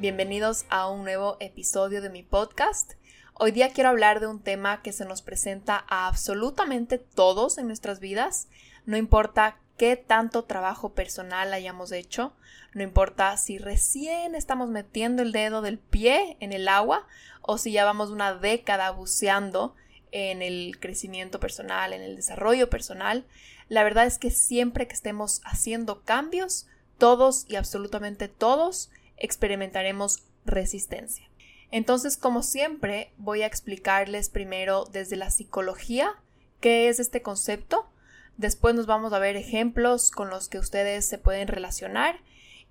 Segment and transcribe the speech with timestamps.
[0.00, 2.92] Bienvenidos a un nuevo episodio de mi podcast.
[3.34, 7.66] Hoy día quiero hablar de un tema que se nos presenta a absolutamente todos en
[7.66, 8.46] nuestras vidas,
[8.86, 12.32] no importa qué tanto trabajo personal hayamos hecho,
[12.74, 17.04] no importa si recién estamos metiendo el dedo del pie en el agua
[17.42, 19.74] o si ya vamos una década buceando
[20.12, 23.26] en el crecimiento personal, en el desarrollo personal,
[23.68, 31.28] la verdad es que siempre que estemos haciendo cambios, todos y absolutamente todos experimentaremos resistencia.
[31.70, 36.14] Entonces, como siempre, voy a explicarles primero desde la psicología
[36.60, 37.90] qué es este concepto.
[38.36, 42.20] Después nos vamos a ver ejemplos con los que ustedes se pueden relacionar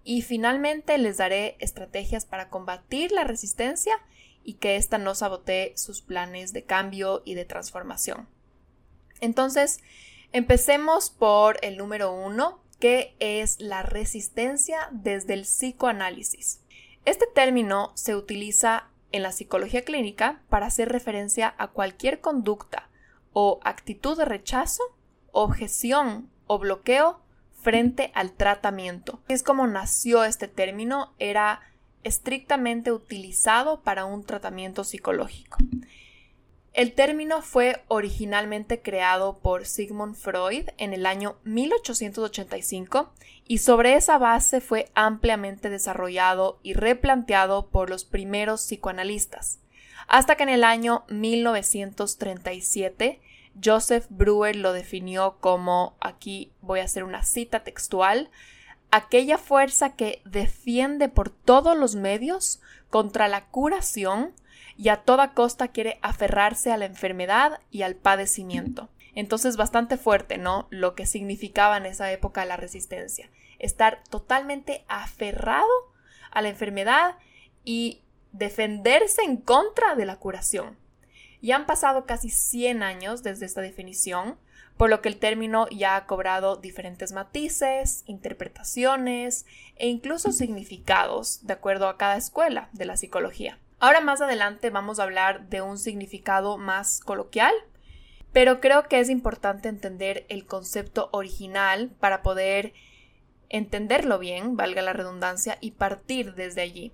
[0.03, 3.93] y finalmente les daré estrategias para combatir la resistencia
[4.43, 8.29] y que ésta no sabotee sus planes de cambio y de transformación.
[9.19, 9.81] Entonces,
[10.31, 16.61] empecemos por el número uno, qué es la resistencia desde el psicoanálisis.
[17.06, 22.89] Este término se utiliza en la psicología clínica para hacer referencia a cualquier conducta
[23.33, 24.83] o actitud de rechazo,
[25.31, 27.22] objeción o bloqueo
[27.61, 29.22] frente al tratamiento.
[29.28, 31.61] Es como nació este término, era
[32.03, 35.58] estrictamente utilizado para un tratamiento psicológico.
[36.78, 43.11] El término fue originalmente creado por Sigmund Freud en el año 1885
[43.47, 49.58] y sobre esa base fue ampliamente desarrollado y replanteado por los primeros psicoanalistas,
[50.08, 53.21] hasta que en el año 1937
[53.60, 58.30] Joseph Breuer lo definió como, aquí voy a hacer una cita textual,
[58.92, 62.61] aquella fuerza que defiende por todos los medios
[62.92, 64.36] contra la curación,
[64.77, 68.89] y a toda costa quiere aferrarse a la enfermedad y al padecimiento.
[69.15, 70.67] Entonces bastante fuerte, ¿no?
[70.70, 73.32] Lo que significaba en esa época la resistencia.
[73.58, 75.67] Estar totalmente aferrado
[76.30, 77.16] a la enfermedad
[77.64, 80.77] y defenderse en contra de la curación.
[81.42, 84.37] Y han pasado casi 100 años desde esta definición,
[84.77, 91.54] por lo que el término ya ha cobrado diferentes matices, interpretaciones e incluso significados de
[91.54, 93.58] acuerdo a cada escuela de la psicología.
[93.80, 97.54] Ahora más adelante vamos a hablar de un significado más coloquial,
[98.33, 102.73] pero creo que es importante entender el concepto original para poder
[103.49, 106.92] entenderlo bien, valga la redundancia, y partir desde allí.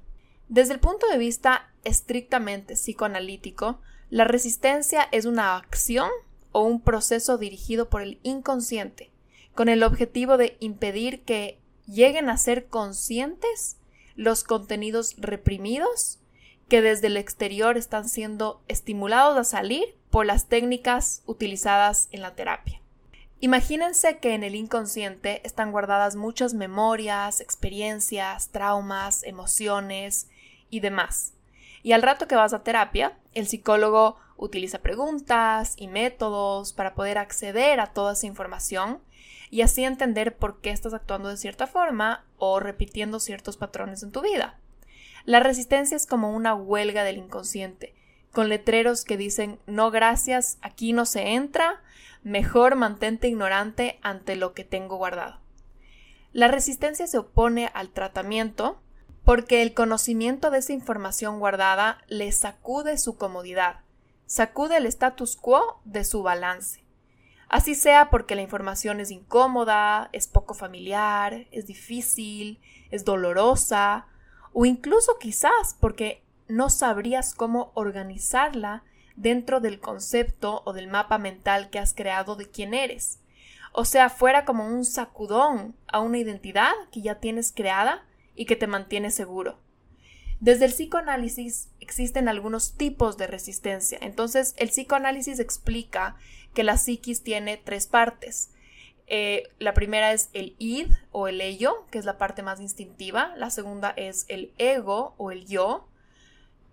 [0.50, 3.80] Desde el punto de vista estrictamente psicoanalítico,
[4.10, 6.10] la resistencia es una acción
[6.52, 9.10] o un proceso dirigido por el inconsciente,
[9.56, 13.78] con el objetivo de impedir que lleguen a ser conscientes
[14.16, 16.20] los contenidos reprimidos
[16.74, 22.34] que desde el exterior están siendo estimulados a salir por las técnicas utilizadas en la
[22.34, 22.82] terapia.
[23.42, 30.30] Imagínense que en el inconsciente están guardadas muchas memorias, experiencias, traumas, emociones
[30.72, 31.34] y demás.
[31.84, 37.20] Y al rato que vas a terapia, el psicólogo utiliza preguntas y métodos para poder
[37.20, 38.98] acceder a toda esa información
[39.52, 44.12] y así entender por qué estás actuando de cierta forma o repitiendo ciertos patrones en
[44.12, 44.58] tu vida.
[45.26, 47.96] La resistencia es como una huelga del inconsciente,
[48.32, 51.82] con letreros que dicen no gracias, aquí no se entra,
[52.24, 55.40] mejor mantente ignorante ante lo que tengo guardado.
[56.34, 58.82] La resistencia se opone al tratamiento
[59.24, 63.82] porque el conocimiento de esa información guardada le sacude su comodidad,
[64.26, 66.84] sacude el status quo de su balance.
[67.48, 72.60] Así sea porque la información es incómoda, es poco familiar, es difícil,
[72.90, 74.08] es dolorosa,
[74.54, 78.84] o incluso quizás porque no sabrías cómo organizarla
[79.16, 83.20] dentro del concepto o del mapa mental que has creado de quién eres.
[83.72, 88.06] O sea, fuera como un sacudón a una identidad que ya tienes creada
[88.36, 89.60] y que te mantiene seguro.
[90.40, 93.98] Desde el psicoanálisis existen algunos tipos de resistencia.
[94.02, 96.18] Entonces, el psicoanálisis explica
[96.54, 98.52] que la psiquis tiene tres partes.
[99.15, 103.31] Eh, la primera es el id o el ello, que es la parte más instintiva.
[103.38, 105.88] La segunda es el ego o el yo.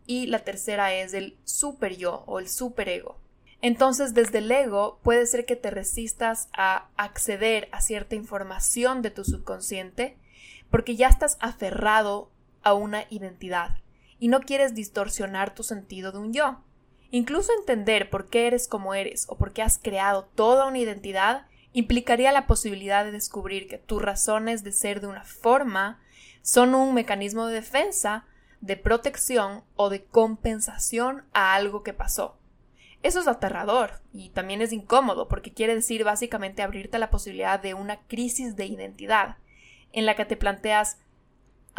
[0.07, 3.19] Y la tercera es el super yo o el superego.
[3.61, 9.11] Entonces, desde el ego puede ser que te resistas a acceder a cierta información de
[9.11, 10.17] tu subconsciente
[10.71, 12.31] porque ya estás aferrado
[12.63, 13.83] a una identidad
[14.19, 16.65] y no quieres distorsionar tu sentido de un yo.
[17.11, 21.50] Incluso entender por qué eres como eres o por qué has creado toda una identidad
[21.73, 26.01] implicaría la posibilidad de descubrir que tus razones de ser de una forma
[26.43, 28.27] son un mecanismo de defensa,
[28.61, 32.37] de protección o de compensación a algo que pasó.
[33.03, 37.59] Eso es aterrador y también es incómodo porque quiere decir básicamente abrirte a la posibilidad
[37.59, 39.39] de una crisis de identidad
[39.93, 40.99] en la que te planteas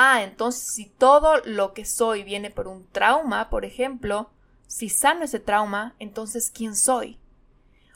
[0.02, 4.32] ah, entonces si todo lo que soy viene por un trauma, por ejemplo,
[4.68, 7.20] si sano ese trauma, entonces ¿quién soy?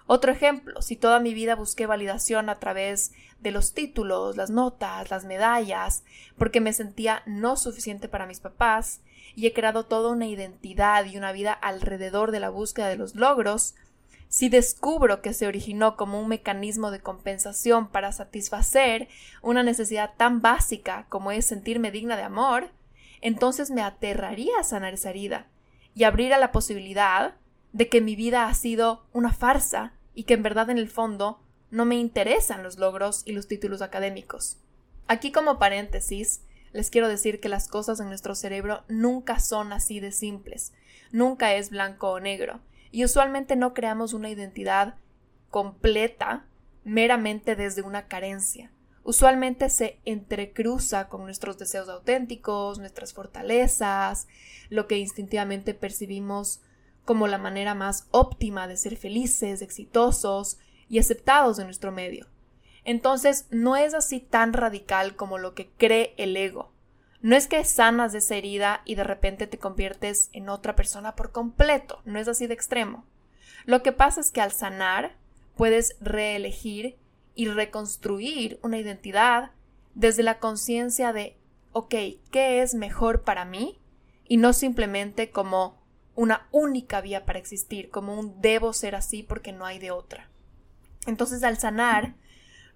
[0.07, 5.09] Otro ejemplo, si toda mi vida busqué validación a través de los títulos, las notas,
[5.09, 6.03] las medallas,
[6.37, 9.01] porque me sentía no suficiente para mis papás,
[9.35, 13.15] y he creado toda una identidad y una vida alrededor de la búsqueda de los
[13.15, 13.73] logros,
[14.29, 19.07] si descubro que se originó como un mecanismo de compensación para satisfacer
[19.41, 22.69] una necesidad tan básica como es sentirme digna de amor,
[23.21, 25.47] entonces me aterraría sanar esa herida
[25.95, 27.35] y abrir a la posibilidad
[27.71, 31.41] de que mi vida ha sido una farsa y que en verdad en el fondo
[31.69, 34.57] no me interesan los logros y los títulos académicos.
[35.07, 36.41] Aquí como paréntesis,
[36.71, 40.73] les quiero decir que las cosas en nuestro cerebro nunca son así de simples,
[41.11, 44.95] nunca es blanco o negro, y usualmente no creamos una identidad
[45.49, 46.45] completa
[46.83, 48.71] meramente desde una carencia.
[49.03, 54.27] Usualmente se entrecruza con nuestros deseos auténticos, nuestras fortalezas,
[54.69, 56.61] lo que instintivamente percibimos
[57.05, 60.57] como la manera más óptima de ser felices, exitosos
[60.89, 62.27] y aceptados en nuestro medio.
[62.83, 66.71] Entonces, no es así tan radical como lo que cree el ego.
[67.21, 71.15] No es que sanas de esa herida y de repente te conviertes en otra persona
[71.15, 73.05] por completo, no es así de extremo.
[73.65, 75.15] Lo que pasa es que al sanar
[75.55, 76.97] puedes reelegir
[77.33, 79.51] y reconstruir una identidad
[79.95, 81.35] desde la conciencia de,
[81.71, 81.95] ok,
[82.31, 83.79] ¿qué es mejor para mí?
[84.27, 85.81] Y no simplemente como
[86.15, 90.29] una única vía para existir, como un debo ser así porque no hay de otra.
[91.05, 92.15] Entonces al sanar,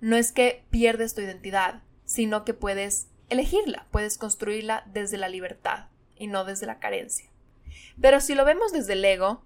[0.02, 5.86] no es que pierdes tu identidad, sino que puedes elegirla, puedes construirla desde la libertad
[6.18, 7.30] y no desde la carencia.
[8.02, 9.44] Pero si lo vemos desde el ego,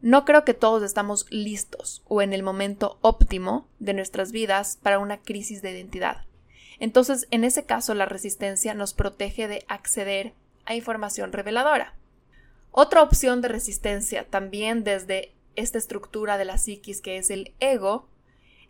[0.00, 4.98] no creo que todos estamos listos o en el momento óptimo de nuestras vidas para
[4.98, 6.24] una crisis de identidad.
[6.78, 10.34] Entonces, en ese caso, la resistencia nos protege de acceder
[10.66, 11.94] a información reveladora.
[12.70, 18.08] Otra opción de resistencia, también desde esta estructura de la psiquis que es el ego,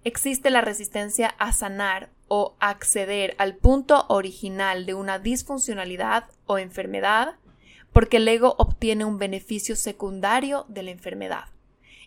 [0.05, 7.35] existe la resistencia a sanar o acceder al punto original de una disfuncionalidad o enfermedad
[7.93, 11.47] porque el ego obtiene un beneficio secundario de la enfermedad.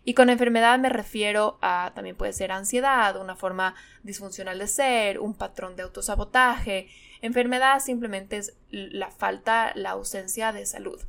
[0.06, 5.20] Y con enfermedad me refiero a también puede ser ansiedad, una forma disfuncional de ser,
[5.20, 6.88] un patrón de autosabotaje.
[7.22, 11.02] Enfermedad simplemente es la falta, la ausencia de salud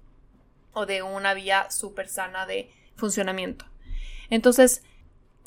[0.72, 3.64] o de una vía súper sana de funcionamiento.
[4.28, 4.82] Entonces,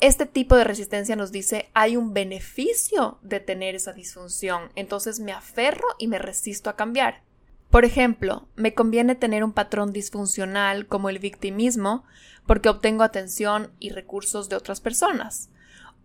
[0.00, 5.32] este tipo de resistencia nos dice hay un beneficio de tener esa disfunción, entonces me
[5.32, 7.22] aferro y me resisto a cambiar.
[7.70, 12.04] Por ejemplo, me conviene tener un patrón disfuncional como el victimismo
[12.46, 15.50] porque obtengo atención y recursos de otras personas.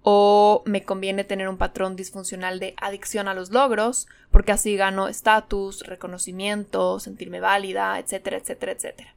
[0.02, 5.08] O me conviene tener un patrón disfuncional de adicción a los logros porque así gano
[5.08, 9.16] estatus, reconocimiento, sentirme válida, etcétera, etcétera, etcétera.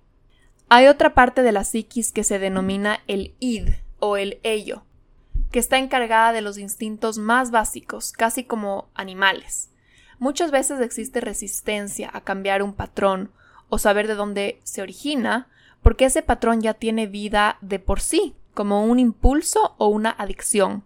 [0.69, 3.69] Hay otra parte de la psiquis que se denomina el id,
[4.05, 4.83] o el ello,
[5.53, 9.71] que está encargada de los instintos más básicos, casi como animales.
[10.19, 13.31] Muchas veces existe resistencia a cambiar un patrón
[13.69, 15.49] o saber de dónde se origina,
[15.83, 20.85] porque ese patrón ya tiene vida de por sí, como un impulso o una adicción.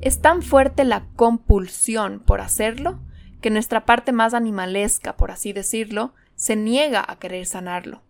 [0.00, 3.00] Es tan fuerte la compulsión por hacerlo
[3.40, 8.02] que nuestra parte más animalesca, por así decirlo, se niega a querer sanarlo.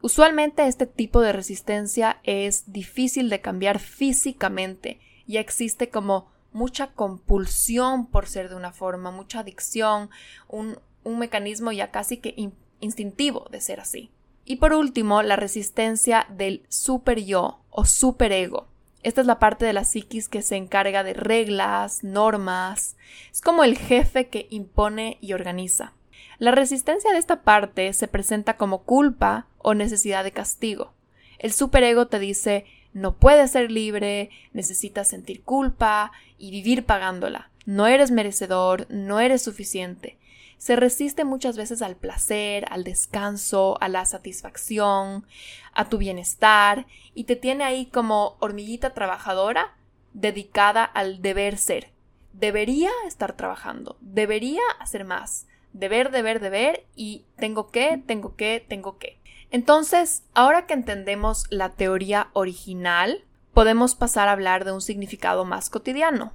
[0.00, 8.06] Usualmente este tipo de resistencia es difícil de cambiar físicamente y existe como mucha compulsión
[8.06, 10.10] por ser de una forma, mucha adicción,
[10.48, 12.34] un, mecanismo ya casi que
[12.80, 14.10] instintivo de ser así.
[14.44, 18.68] Y por último, la resistencia del super yo o super ego.
[19.02, 22.96] Esta es la parte de la psiquis que se encarga de reglas, normas.
[23.30, 25.92] Es como el jefe que impone y organiza.
[26.38, 30.92] La resistencia de esta parte se presenta como culpa o necesidad de castigo.
[31.38, 37.50] El superego te dice no puedes ser libre, necesitas sentir culpa y vivir pagándola.
[37.66, 40.16] No eres merecedor, no eres suficiente.
[40.64, 45.26] Se resiste muchas veces al placer, al descanso, a la satisfacción,
[45.74, 49.76] a tu bienestar y te tiene ahí como hormiguita trabajadora
[50.14, 51.90] dedicada al deber ser.
[52.32, 58.96] Debería estar trabajando, debería hacer más, Deber, deber, deber y tengo que, tengo que, tengo
[58.96, 59.18] que.
[59.50, 65.68] Entonces, ahora que entendemos la teoría original, podemos pasar a hablar de un significado más
[65.68, 66.32] cotidiano.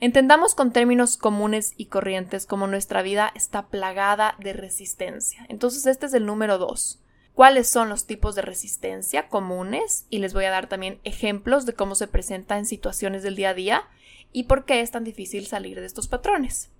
[0.00, 5.44] Entendamos con términos comunes y corrientes cómo nuestra vida está plagada de resistencia.
[5.50, 7.02] Entonces, este es el número dos.
[7.34, 10.06] ¿Cuáles son los tipos de resistencia comunes?
[10.08, 13.50] Y les voy a dar también ejemplos de cómo se presenta en situaciones del día
[13.50, 13.84] a día
[14.32, 16.70] y por qué es tan difícil salir de estos patrones.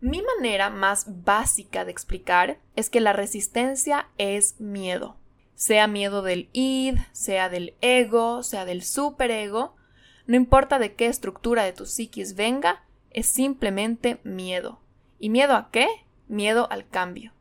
[0.00, 5.16] Mi manera más básica de explicar es que la resistencia es miedo.
[5.56, 9.74] Sea miedo del id, sea del ego, sea del superego,
[10.30, 14.78] no importa de qué estructura de tu psiquis venga, es simplemente miedo.
[15.18, 15.88] ¿Y miedo a qué?
[16.28, 17.32] Miedo al cambio.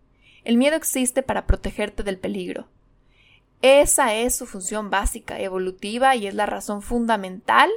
[0.44, 2.68] El miedo existe para protegerte del peligro.
[3.62, 7.70] Esa es su función básica, evolutiva, y es la razón fundamental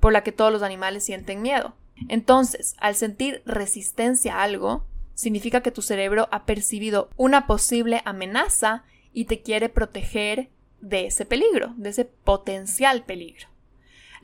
[0.00, 1.74] por la que todos los animales sienten miedo.
[2.08, 8.84] Entonces, al sentir resistencia a algo, significa que tu cerebro ha percibido una posible amenaza
[9.12, 10.48] y te quiere proteger
[10.80, 13.48] de ese peligro, de ese potencial peligro.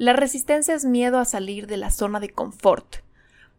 [0.01, 3.01] La resistencia es miedo a salir de la zona de confort,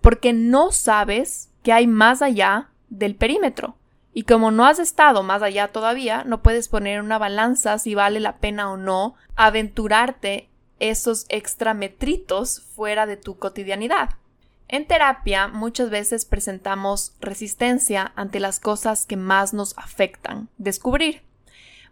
[0.01, 3.75] porque no sabes que hay más allá del perímetro.
[4.12, 8.19] Y como no has estado más allá todavía, no puedes poner una balanza si vale
[8.19, 14.15] la pena o no aventurarte esos extrametritos fuera de tu cotidianidad.
[14.67, 21.21] En terapia muchas veces presentamos resistencia ante las cosas que más nos afectan descubrir.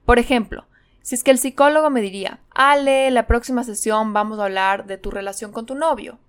[0.06, 0.66] Por ejemplo,
[1.10, 5.00] si es que el psicólogo me diría, Ale, la próxima sesión vamos a hablar de
[5.00, 6.20] tu relación con tu novio.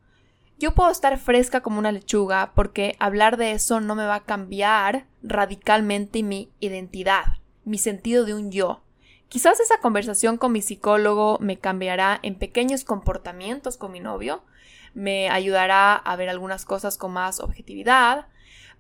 [0.59, 4.25] Yo puedo estar fresca como una lechuga porque hablar de eso no me va a
[4.25, 7.25] cambiar radicalmente mi identidad,
[7.67, 8.81] mi sentido de un yo.
[9.29, 14.45] Quizás esa conversación con mi psicólogo me cambiará en pequeños comportamientos con mi novio,
[14.95, 18.29] me ayudará a ver algunas cosas con más objetividad,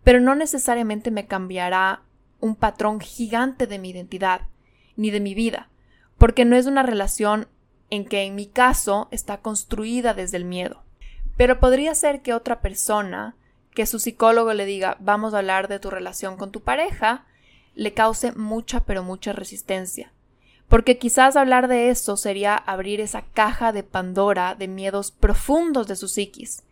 [0.02, 2.00] pero no necesariamente me cambiará
[2.40, 4.48] un patrón gigante de mi identidad
[4.96, 5.69] ni de mi vida,
[6.20, 7.48] porque no es una relación
[7.88, 10.84] en que en mi caso está construida desde el miedo.
[11.36, 13.34] Pero podría ser que otra persona,
[13.74, 17.24] que su psicólogo le diga vamos a hablar de tu relación con tu pareja,
[17.74, 20.12] le cause mucha pero mucha resistencia
[20.70, 25.96] porque quizás hablar de eso sería abrir esa caja de Pandora de miedos profundos de
[25.96, 26.62] su psiquis.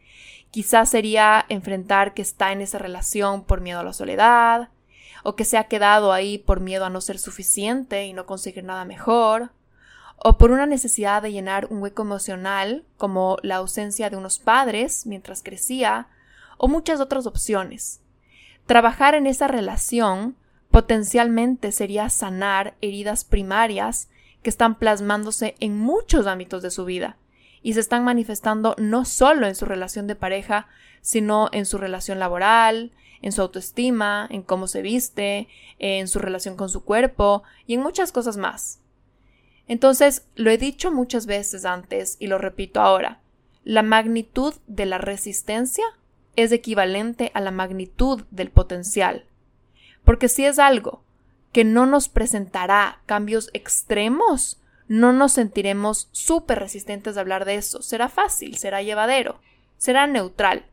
[0.52, 4.68] Quizás sería enfrentar que está en esa relación por miedo a la soledad,
[5.28, 8.64] o que se ha quedado ahí por miedo a no ser suficiente y no conseguir
[8.64, 9.50] nada mejor,
[10.16, 15.06] o por una necesidad de llenar un hueco emocional, como la ausencia de unos padres
[15.06, 16.08] mientras crecía,
[16.56, 18.00] o muchas otras opciones.
[18.66, 20.34] Trabajar en esa relación
[20.70, 24.10] Potencialmente sería sanar heridas primarias
[24.42, 27.16] que están plasmándose en muchos ámbitos de su vida
[27.62, 30.68] y se están manifestando no solo en su relación de pareja,
[31.00, 35.48] sino en su relación laboral, en su autoestima, en cómo se viste,
[35.78, 38.80] en su relación con su cuerpo y en muchas cosas más.
[39.66, 43.20] Entonces, lo he dicho muchas veces antes y lo repito ahora,
[43.64, 45.84] la magnitud de la resistencia
[46.36, 49.26] es equivalente a la magnitud del potencial.
[50.04, 51.02] Porque si es algo
[51.52, 57.82] que no nos presentará cambios extremos, no nos sentiremos súper resistentes a hablar de eso.
[57.82, 59.40] Será fácil, será llevadero,
[59.76, 60.64] será neutral.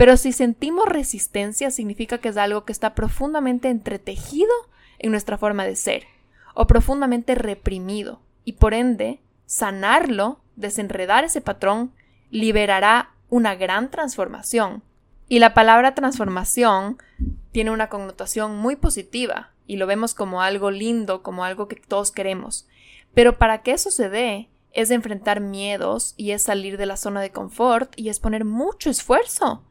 [0.00, 4.48] Pero si sentimos resistencia, significa que es algo que está profundamente entretejido
[4.98, 6.04] en nuestra forma de ser,
[6.54, 11.92] o profundamente reprimido, y por ende, sanarlo, desenredar ese patrón,
[12.30, 14.82] liberará una gran transformación.
[15.28, 16.96] Y la palabra transformación
[17.52, 22.10] tiene una connotación muy positiva y lo vemos como algo lindo, como algo que todos
[22.10, 22.66] queremos.
[23.12, 27.20] Pero para que eso se dé, es enfrentar miedos y es salir de la zona
[27.20, 29.62] de confort y es poner mucho esfuerzo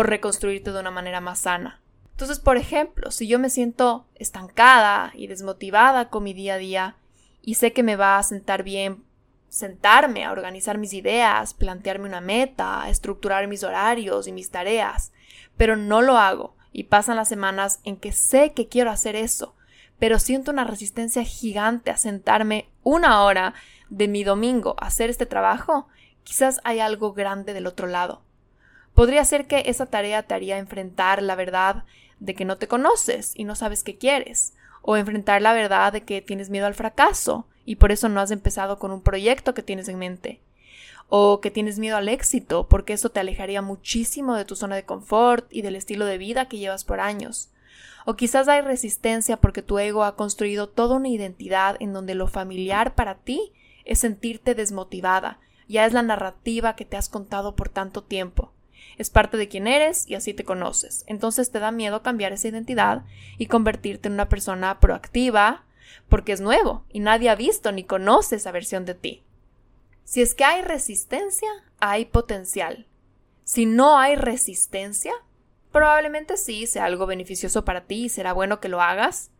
[0.00, 1.78] por reconstruirte de una manera más sana.
[2.12, 6.96] Entonces, por ejemplo, si yo me siento estancada y desmotivada con mi día a día
[7.42, 9.04] y sé que me va a sentar bien
[9.50, 15.12] sentarme a organizar mis ideas, plantearme una meta, estructurar mis horarios y mis tareas,
[15.58, 19.54] pero no lo hago y pasan las semanas en que sé que quiero hacer eso,
[19.98, 23.52] pero siento una resistencia gigante a sentarme una hora
[23.90, 25.88] de mi domingo a hacer este trabajo,
[26.24, 28.22] quizás hay algo grande del otro lado.
[28.94, 31.84] Podría ser que esa tarea te haría enfrentar la verdad
[32.18, 36.02] de que no te conoces y no sabes qué quieres, o enfrentar la verdad de
[36.02, 39.62] que tienes miedo al fracaso y por eso no has empezado con un proyecto que
[39.62, 40.40] tienes en mente,
[41.08, 44.84] o que tienes miedo al éxito, porque eso te alejaría muchísimo de tu zona de
[44.84, 47.50] confort y del estilo de vida que llevas por años.
[48.06, 52.28] O quizás hay resistencia porque tu ego ha construido toda una identidad en donde lo
[52.28, 53.52] familiar para ti
[53.84, 58.52] es sentirte desmotivada, ya es la narrativa que te has contado por tanto tiempo.
[58.98, 61.04] Es parte de quién eres y así te conoces.
[61.06, 63.04] Entonces te da miedo cambiar esa identidad
[63.38, 65.64] y convertirte en una persona proactiva
[66.08, 69.22] porque es nuevo y nadie ha visto ni conoce esa versión de ti.
[70.04, 72.86] Si es que hay resistencia, hay potencial.
[73.44, 75.12] Si no hay resistencia,
[75.72, 79.30] probablemente sí sea algo beneficioso para ti y será bueno que lo hagas,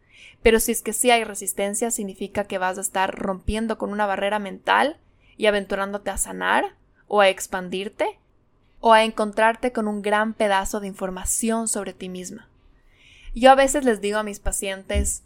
[0.42, 4.06] pero si es que sí hay resistencia, significa que vas a estar rompiendo con una
[4.06, 4.99] barrera mental
[5.37, 6.76] y aventurándote a sanar
[7.09, 8.18] o a expandirte
[8.80, 12.49] o a encontrarte con un gran pedazo de información sobre ti misma.
[13.34, 15.22] Yo a veces les digo a mis pacientes,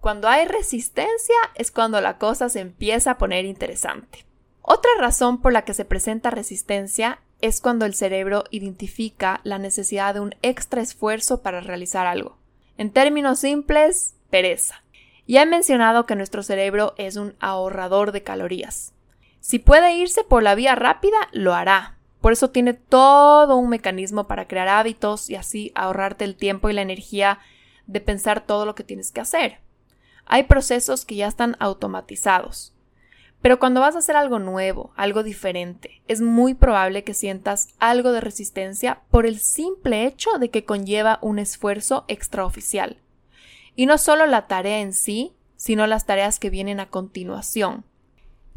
[0.00, 4.24] cuando hay resistencia es cuando la cosa se empieza a poner interesante.
[4.62, 10.14] Otra razón por la que se presenta resistencia es cuando el cerebro identifica la necesidad
[10.14, 12.38] de un extra esfuerzo para realizar algo.
[12.76, 14.82] En términos simples, pereza.
[15.26, 18.94] Ya he mencionado que nuestro cerebro es un ahorrador de calorías.
[19.40, 21.96] Si puede irse por la vía rápida, lo hará.
[22.20, 26.74] Por eso tiene todo un mecanismo para crear hábitos y así ahorrarte el tiempo y
[26.74, 27.38] la energía
[27.86, 29.58] de pensar todo lo que tienes que hacer.
[30.26, 32.74] Hay procesos que ya están automatizados.
[33.42, 38.12] Pero cuando vas a hacer algo nuevo, algo diferente, es muy probable que sientas algo
[38.12, 42.98] de resistencia por el simple hecho de que conlleva un esfuerzo extraoficial.
[43.76, 47.84] Y no solo la tarea en sí, sino las tareas que vienen a continuación.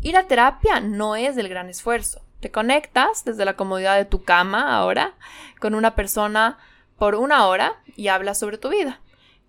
[0.02, 2.22] Ir a terapia no es del gran esfuerzo.
[2.44, 5.14] Te conectas desde la comodidad de tu cama ahora
[5.62, 6.58] con una persona
[6.98, 9.00] por una hora y hablas sobre tu vida.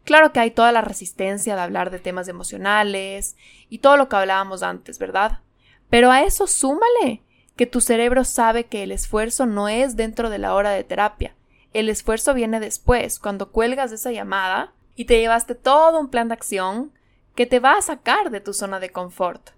[0.04, 3.34] Claro que hay toda la resistencia de hablar de temas emocionales
[3.68, 5.40] y todo lo que hablábamos antes, ¿verdad?
[5.90, 7.24] Pero a eso súmale
[7.56, 11.34] que tu cerebro sabe que el esfuerzo no es dentro de la hora de terapia.
[11.72, 16.34] El esfuerzo viene después, cuando cuelgas esa llamada y te llevaste todo un plan de
[16.34, 16.92] acción
[17.34, 19.50] que te va a sacar de tu zona de confort.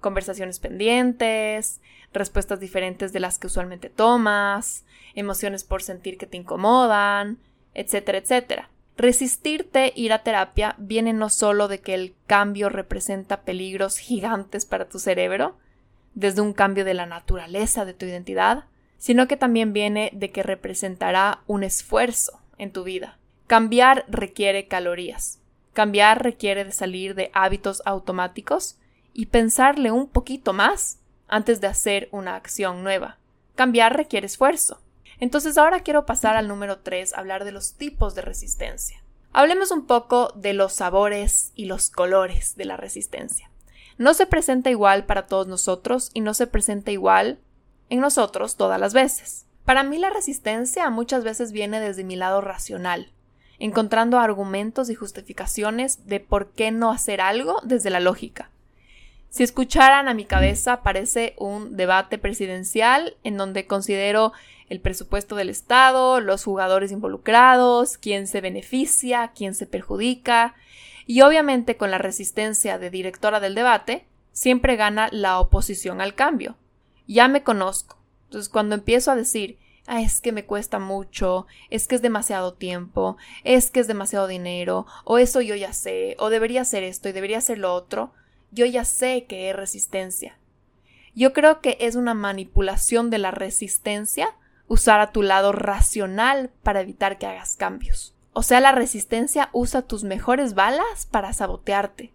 [0.00, 1.80] Conversaciones pendientes,
[2.12, 7.38] respuestas diferentes de las que usualmente tomas, emociones por sentir que te incomodan,
[7.74, 8.70] etcétera, etcétera.
[8.96, 14.88] Resistirte ir a terapia viene no solo de que el cambio representa peligros gigantes para
[14.88, 15.56] tu cerebro,
[16.14, 18.64] desde un cambio de la naturaleza de tu identidad,
[18.98, 23.18] sino que también viene de que representará un esfuerzo en tu vida.
[23.46, 25.40] Cambiar requiere calorías.
[25.72, 28.76] Cambiar requiere de salir de hábitos automáticos
[29.20, 33.18] y pensarle un poquito más antes de hacer una acción nueva.
[33.54, 34.80] Cambiar requiere esfuerzo.
[35.18, 39.04] Entonces ahora quiero pasar al número 3, hablar de los tipos de resistencia.
[39.34, 43.50] Hablemos un poco de los sabores y los colores de la resistencia.
[43.98, 47.40] No se presenta igual para todos nosotros y no se presenta igual
[47.90, 49.44] en nosotros todas las veces.
[49.66, 53.12] Para mí la resistencia muchas veces viene desde mi lado racional,
[53.58, 58.50] encontrando argumentos y justificaciones de por qué no hacer algo desde la lógica.
[59.30, 64.32] Si escucharan a mi cabeza, parece un debate presidencial en donde considero
[64.68, 70.56] el presupuesto del Estado, los jugadores involucrados, quién se beneficia, quién se perjudica,
[71.06, 76.56] y obviamente con la resistencia de directora del debate, siempre gana la oposición al cambio.
[77.06, 77.98] Ya me conozco.
[78.24, 83.16] Entonces cuando empiezo a decir, es que me cuesta mucho, es que es demasiado tiempo,
[83.44, 87.12] es que es demasiado dinero, o eso yo ya sé, o debería hacer esto y
[87.12, 88.12] debería hacer lo otro,
[88.50, 90.38] yo ya sé que es resistencia.
[91.14, 94.34] Yo creo que es una manipulación de la resistencia
[94.68, 98.14] usar a tu lado racional para evitar que hagas cambios.
[98.32, 102.14] O sea, la resistencia usa tus mejores balas para sabotearte.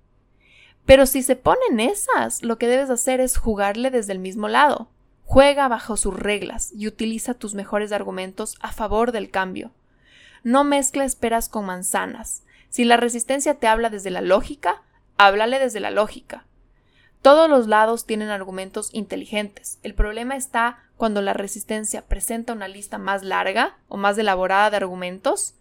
[0.86, 4.89] Pero si se ponen esas, lo que debes hacer es jugarle desde el mismo lado.
[5.26, 9.71] Juega bajo sus reglas y utiliza tus mejores argumentos a favor del cambio.
[10.43, 12.43] No mezcles peras con manzanas.
[12.69, 14.84] Si la resistencia te habla desde la lógica,
[15.17, 16.45] háblale desde la lógica.
[17.25, 19.80] Todos los lados tienen argumentos inteligentes.
[19.82, 24.78] El problema está cuando la resistencia presenta una lista más larga o más elaborada de
[24.78, 25.56] argumentos,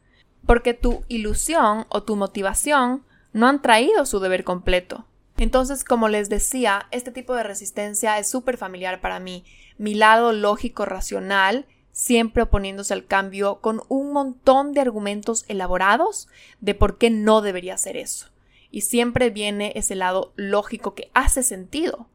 [0.46, 5.06] porque tu ilusión o tu motivación no han traído su deber completo.
[5.38, 9.44] Entonces, como les decía, este tipo de resistencia es súper familiar para mí.
[9.78, 16.28] Mi lado lógico racional, siempre oponiéndose al cambio con un montón de argumentos elaborados
[16.60, 18.33] de por qué no debería hacer eso
[18.74, 22.08] y siempre viene ese lado lógico que hace sentido.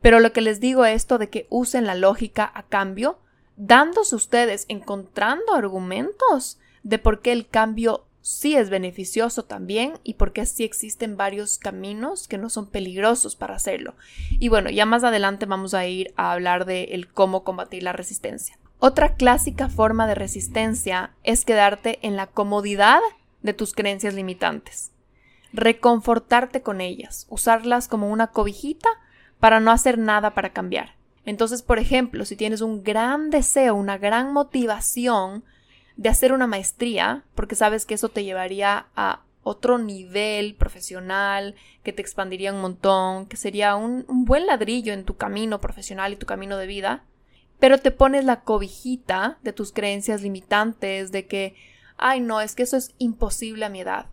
[0.00, 3.20] Pero lo que les digo es esto de que usen la lógica a cambio,
[3.56, 10.32] dándose ustedes, encontrando argumentos de por qué el cambio sí es beneficioso también y por
[10.32, 13.94] qué sí existen varios caminos que no son peligrosos para hacerlo.
[14.30, 17.92] Y bueno, ya más adelante vamos a ir a hablar de el cómo combatir la
[17.92, 18.58] resistencia.
[18.80, 22.98] Otra clásica forma de resistencia es quedarte en la comodidad
[23.42, 24.90] de tus creencias limitantes
[25.52, 28.88] reconfortarte con ellas, usarlas como una cobijita
[29.38, 30.94] para no hacer nada para cambiar.
[31.24, 35.44] Entonces, por ejemplo, si tienes un gran deseo, una gran motivación
[35.96, 41.92] de hacer una maestría, porque sabes que eso te llevaría a otro nivel profesional, que
[41.92, 46.26] te expandiría un montón, que sería un, buen ladrillo en tu camino profesional y tu
[46.26, 47.04] camino de vida,
[47.58, 51.54] pero te pones la cobijita de tus creencias limitantes, de que,
[51.96, 54.06] ay no, es que eso es imposible a mi edad,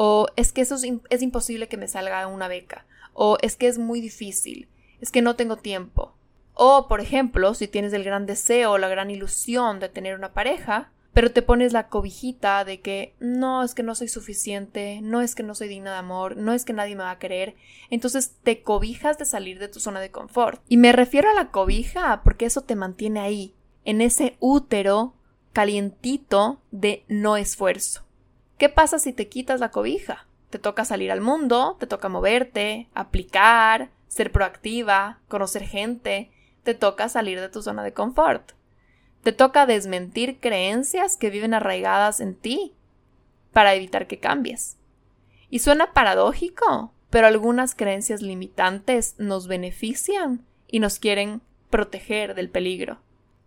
[0.00, 3.78] o es que eso es, imposible que me salga una beca, o es que es
[3.78, 4.68] muy difícil,
[5.00, 6.14] es que no tengo tiempo.
[6.54, 10.92] O, por ejemplo, si tienes el gran deseo la gran ilusión de tener una pareja,
[11.14, 15.34] pero te pones la cobijita de que no es que no soy suficiente, no es
[15.34, 17.56] que no soy digna de amor, no es que nadie me va a querer,
[17.90, 20.62] entonces te cobijas de salir de tu zona de confort.
[20.68, 23.52] Y me refiero a la cobija porque eso te mantiene ahí,
[23.84, 25.14] en ese útero
[25.52, 28.07] calientito de no esfuerzo.
[28.58, 30.26] ¿Qué pasa si te quitas la cobija?
[30.50, 36.32] Te toca salir al mundo, te toca moverte, aplicar, ser proactiva, conocer gente,
[36.64, 38.52] te toca salir de tu zona de confort.
[39.22, 42.74] Te toca desmentir creencias que viven arraigadas en ti
[43.52, 44.76] para evitar que cambies.
[45.50, 52.98] Y suena paradójico, pero algunas creencias limitantes nos benefician y nos quieren proteger del peligro.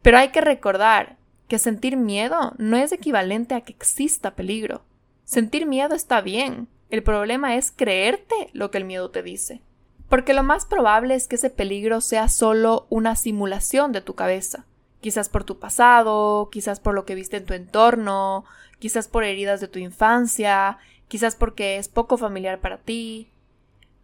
[0.01, 1.17] Pero hay que recordar
[1.49, 4.83] que sentir miedo no es equivalente a que exista peligro.
[5.31, 9.61] Sentir miedo está bien, el problema es creerte lo que el miedo te dice.
[10.09, 14.65] Porque lo más probable es que ese peligro sea solo una simulación de tu cabeza
[15.01, 18.45] quizás por tu pasado, quizás por lo que viste en tu entorno,
[18.79, 23.29] quizás por heridas de tu infancia, quizás porque es poco familiar para ti,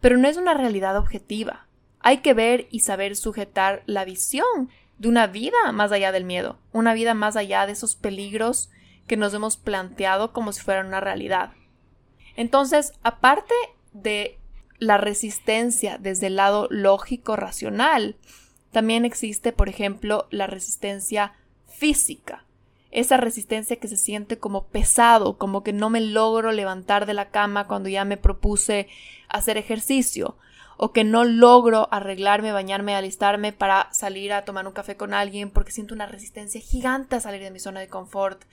[0.00, 1.66] pero no es una realidad objetiva.
[2.00, 6.58] Hay que ver y saber sujetar la visión de una vida más allá del miedo,
[6.72, 8.70] una vida más allá de esos peligros
[9.08, 11.50] que nos hemos planteado como si fueran una realidad.
[12.36, 13.54] Entonces, aparte
[13.92, 14.38] de
[14.78, 18.14] la resistencia desde el lado lógico racional,
[18.70, 21.32] también existe, por ejemplo, la resistencia
[21.66, 22.44] física.
[22.90, 27.30] Esa resistencia que se siente como pesado, como que no me logro levantar de la
[27.30, 28.88] cama cuando ya me propuse
[29.28, 30.36] hacer ejercicio,
[30.80, 35.50] o que no logro arreglarme, bañarme, alistarme para salir a tomar un café con alguien
[35.50, 38.44] porque siento una resistencia gigante a salir de mi zona de confort,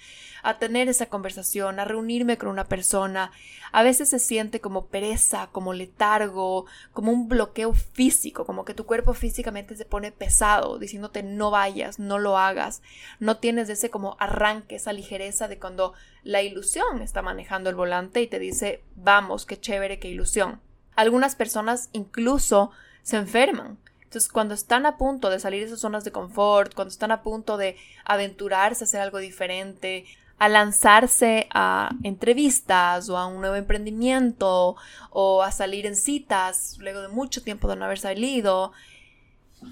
[0.41, 3.31] a tener esa conversación, a reunirme con una persona.
[3.71, 8.87] A veces se siente como pereza, como letargo, como un bloqueo físico, como que tu
[8.87, 12.81] cuerpo físicamente se pone pesado, diciéndote no vayas, no lo hagas.
[13.19, 18.23] No tienes ese como arranque, esa ligereza de cuando la ilusión está manejando el volante
[18.23, 20.64] y te dice vamos, qué chévere, qué ilusión.
[20.95, 22.71] Algunas personas incluso
[23.03, 23.77] se enferman.
[24.03, 27.21] Entonces, cuando están a punto de salir de esas zonas de confort, cuando están a
[27.21, 30.05] punto de aventurarse a hacer algo diferente,
[30.37, 34.75] a lanzarse a entrevistas o a un nuevo emprendimiento
[35.09, 38.71] o a salir en citas luego de mucho tiempo de no haber salido,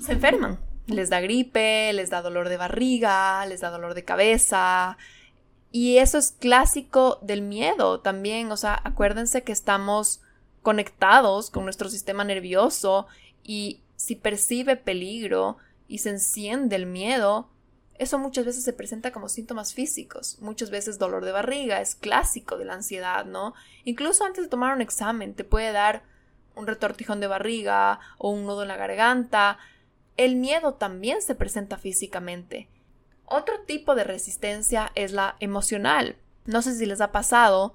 [0.01, 0.59] se enferman.
[0.87, 4.97] Les da gripe, les da dolor de barriga, les da dolor de cabeza.
[5.71, 8.51] Y eso es clásico del miedo también.
[8.51, 10.21] O sea, acuérdense que estamos
[10.63, 13.05] conectados con nuestro sistema nervioso
[13.43, 17.49] y si percibe peligro y se enciende el miedo,
[17.99, 22.57] eso muchas veces se presenta como síntomas físicos, muchas veces dolor de barriga, es clásico
[22.57, 23.53] de la ansiedad, ¿no?
[23.83, 26.03] Incluso antes de tomar un examen te puede dar
[26.55, 29.57] un retortijón de barriga o un nudo en la garganta.
[30.17, 32.69] El miedo también se presenta físicamente.
[33.25, 36.17] Otro tipo de resistencia es la emocional.
[36.45, 37.73] No sé si les ha pasado,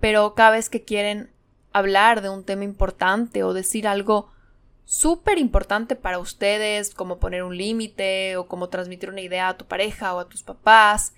[0.00, 1.31] pero cada vez que quieren
[1.72, 4.30] hablar de un tema importante o decir algo
[4.84, 9.66] súper importante para ustedes, como poner un límite o como transmitir una idea a tu
[9.66, 11.14] pareja o a tus papás,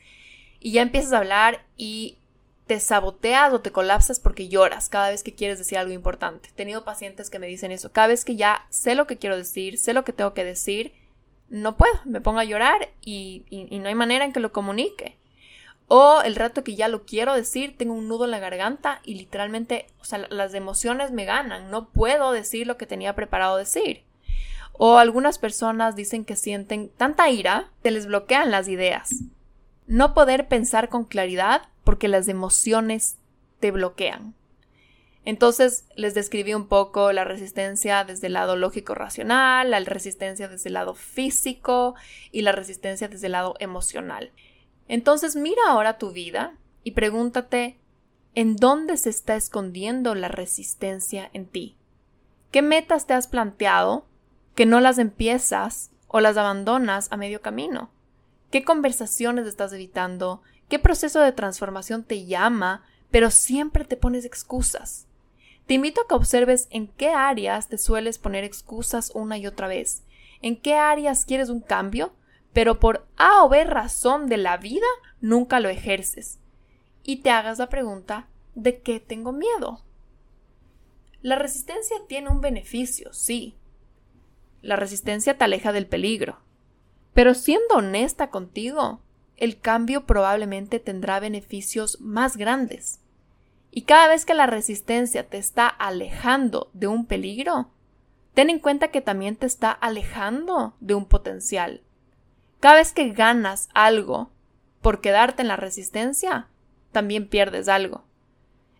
[0.61, 2.19] y ya empiezas a hablar y
[2.67, 6.49] te saboteas o te colapsas porque lloras cada vez que quieres decir algo importante.
[6.49, 9.37] He tenido pacientes que me dicen eso, cada vez que ya sé lo que quiero
[9.37, 10.95] decir, sé lo que tengo que decir,
[11.49, 15.19] no puedo, me pongo a llorar y, y no hay manera en que lo comunique.
[15.88, 19.16] O el rato que ya lo quiero decir, tengo un nudo en la garganta y
[19.16, 24.03] literalmente, o sea, las emociones me ganan, no puedo decir lo que tenía preparado decir.
[24.73, 29.23] O algunas personas dicen que sienten tanta ira que les bloquean las ideas.
[29.87, 33.18] No poder pensar con claridad porque las emociones
[33.61, 34.35] te bloquean.
[35.27, 40.75] Entonces les describí un poco la resistencia desde el lado lógico-racional, la resistencia desde el
[40.75, 41.94] lado físico
[42.31, 44.33] y la resistencia desde el lado emocional.
[44.88, 47.79] Entonces mira ahora tu vida y pregúntate
[48.35, 51.77] ¿en dónde se está escondiendo la resistencia en ti?
[52.51, 54.07] ¿Qué metas te has planteado
[54.55, 57.90] que no las empiezas o las abandonas a medio camino?
[58.51, 60.42] ¿Qué conversaciones estás evitando?
[60.68, 65.07] ¿Qué proceso de transformación te llama, pero siempre te pones excusas?
[65.66, 69.66] Te invito a que observes en qué áreas te sueles poner excusas una y otra
[69.66, 70.05] vez
[70.44, 72.12] en qué áreas quieres un cambio,
[72.55, 74.87] pero por A o B razón de la vida
[75.21, 76.38] nunca lo ejerces.
[77.03, 79.83] Y te hagas la pregunta, ¿de qué tengo miedo?
[81.21, 83.55] La resistencia tiene un beneficio, sí.
[84.62, 86.38] La resistencia te aleja del peligro.
[87.12, 89.01] Pero siendo honesta contigo,
[89.37, 93.01] el cambio probablemente tendrá beneficios más grandes.
[93.73, 97.71] Y cada vez que la resistencia te está alejando de un peligro,
[98.33, 101.83] ten en cuenta que también te está alejando de un potencial.
[102.64, 104.31] Cada vez que ganas algo
[104.81, 106.48] por quedarte en la resistencia,
[106.92, 108.05] también pierdes algo.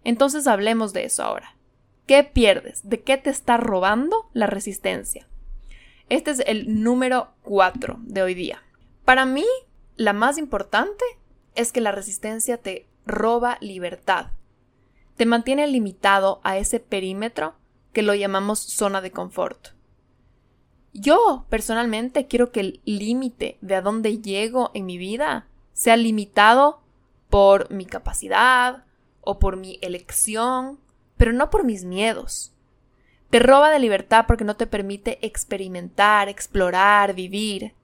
[0.05, 1.55] Entonces hablemos de eso ahora.
[2.07, 2.89] ¿Qué pierdes?
[2.89, 5.29] ¿De qué te está robando la resistencia?
[6.09, 8.63] Este es el número 4 de hoy día.
[9.05, 9.45] Para mí,
[9.97, 11.05] la más importante
[11.55, 14.29] es que la resistencia te roba libertad.
[15.19, 17.55] Te mantiene limitado a ese perímetro
[17.93, 19.74] que lo llamamos zona de confort.
[20.95, 26.81] Yo, personalmente, quiero que el límite de a dónde llego en mi vida sea limitado
[27.29, 28.85] por mi capacidad
[29.21, 30.79] o por mi elección
[31.17, 32.53] pero no por mis miedos.
[33.31, 37.75] Te roba de libertad porque no te permite experimentar, explorar, vivir.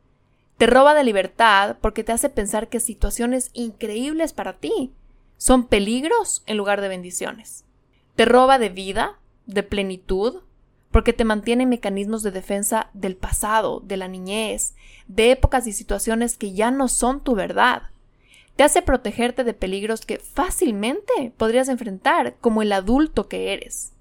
[0.59, 4.93] Te roba de libertad porque te hace pensar que situaciones increíbles para ti
[5.37, 7.65] son peligros en lugar de bendiciones.
[8.15, 10.43] Te roba de vida, de plenitud,
[10.91, 14.75] porque te mantiene en mecanismos de defensa del pasado, de la niñez,
[15.07, 17.83] de épocas y situaciones que ya no son tu verdad
[18.61, 23.95] te hace protegerte de peligros que fácilmente podrías enfrentar como el adulto que eres.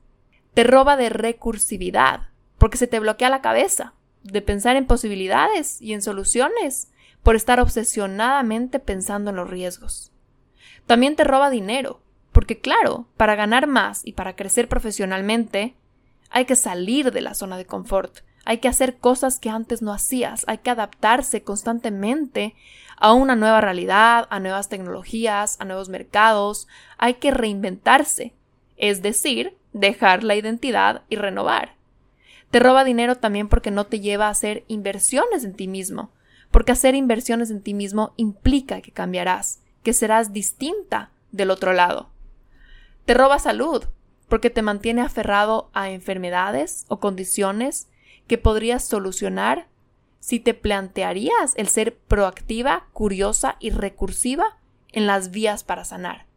[0.53, 5.93] Te roba de recursividad, porque se te bloquea la cabeza, de pensar en posibilidades y
[5.93, 6.91] en soluciones,
[7.23, 10.11] por estar obsesionadamente pensando en los riesgos.
[10.85, 12.01] También te roba dinero,
[12.33, 15.75] porque claro, para ganar más y para crecer profesionalmente,
[16.29, 19.93] hay que salir de la zona de confort, hay que hacer cosas que antes no
[19.93, 22.55] hacías, hay que adaptarse constantemente
[22.97, 28.33] a una nueva realidad, a nuevas tecnologías, a nuevos mercados, hay que reinventarse,
[28.77, 31.75] es decir, dejar la identidad y renovar.
[32.51, 36.11] Te roba dinero también porque no te lleva a hacer inversiones en ti mismo,
[36.51, 42.09] porque hacer inversiones en ti mismo implica que cambiarás, que serás distinta del otro lado.
[43.05, 43.85] Te roba salud,
[44.29, 47.89] porque te mantiene aferrado a enfermedades o condiciones
[48.27, 49.67] que podrías solucionar
[50.19, 54.57] si te plantearías el ser proactiva, curiosa y recursiva
[54.91, 56.27] en las vías para sanar.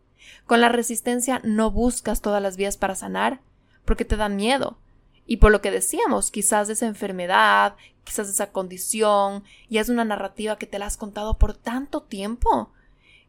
[0.47, 3.41] Con la resistencia no buscas todas las vías para sanar
[3.85, 4.79] porque te da miedo.
[5.27, 10.57] Y por lo que decíamos, quizás esa enfermedad, quizás esa condición, y es una narrativa
[10.57, 12.73] que te la has contado por tanto tiempo,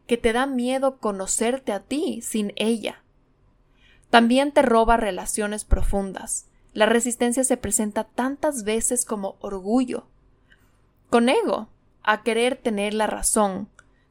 [0.07, 3.02] que te da miedo conocerte a ti sin ella.
[4.13, 6.45] También te roba relaciones profundas.
[6.71, 10.05] La resistencia se presenta tantas veces como orgullo,
[11.09, 11.69] con ego,
[12.03, 13.69] a querer tener la razón,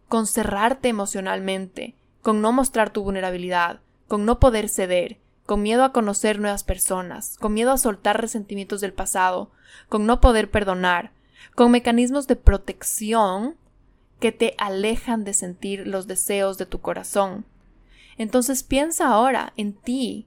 [0.08, 5.92] con cerrarte emocionalmente, con no mostrar tu vulnerabilidad, con no poder ceder, con miedo a
[5.92, 9.52] conocer nuevas personas, con miedo a soltar resentimientos del pasado,
[9.88, 11.12] con no poder perdonar,
[11.54, 13.54] con mecanismos de protección
[14.18, 17.46] que te alejan de sentir los deseos de tu corazón.
[18.18, 20.26] Entonces piensa ahora en ti,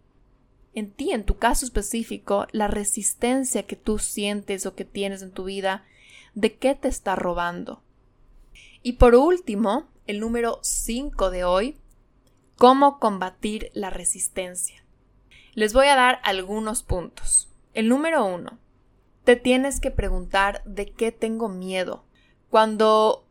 [0.73, 5.31] en ti, en tu caso específico, la resistencia que tú sientes o que tienes en
[5.31, 5.85] tu vida
[6.33, 7.81] de qué te está robando.
[8.83, 11.77] Y por último, el número 5 de hoy,
[12.57, 14.83] cómo combatir la resistencia.
[15.53, 17.49] Les voy a dar algunos puntos.
[17.73, 18.59] El número 1,
[19.23, 22.03] te tienes que preguntar de qué tengo miedo.
[22.49, 23.25] Cuando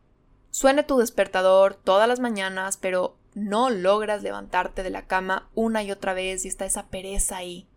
[0.51, 5.91] suene tu despertador todas las mañanas, pero no logras levantarte de la cama una y
[5.91, 7.67] otra vez y está esa pereza ahí.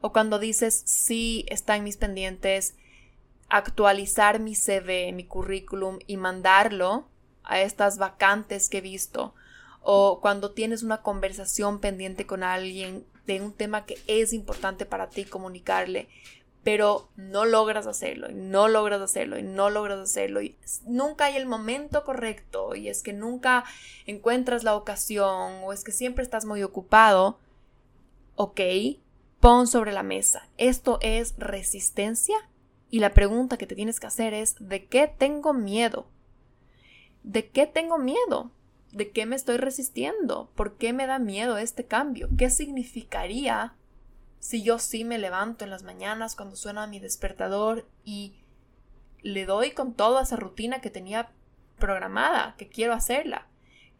[0.00, 2.74] O cuando dices, sí, está en mis pendientes,
[3.48, 7.08] actualizar mi CV, mi currículum y mandarlo
[7.42, 9.34] a estas vacantes que he visto
[9.90, 15.08] o cuando tienes una conversación pendiente con alguien de un tema que es importante para
[15.08, 16.08] ti comunicarle,
[16.64, 21.36] pero no logras hacerlo y no logras hacerlo y no logras hacerlo y nunca hay
[21.36, 23.64] el momento correcto y es que nunca
[24.06, 27.38] encuentras la ocasión o es que siempre estás muy ocupado,
[28.34, 28.60] ok,
[29.40, 32.36] pon sobre la mesa, ¿esto es resistencia?
[32.90, 36.06] Y la pregunta que te tienes que hacer es, ¿de qué tengo miedo?
[37.22, 38.50] ¿De qué tengo miedo?
[38.92, 40.50] ¿De qué me estoy resistiendo?
[40.54, 42.28] ¿Por qué me da miedo este cambio?
[42.38, 43.74] ¿Qué significaría
[44.40, 48.34] si yo sí me levanto en las mañanas cuando suena mi despertador y
[49.22, 51.30] le doy con toda esa rutina que tenía
[51.78, 53.48] programada, que quiero hacerla?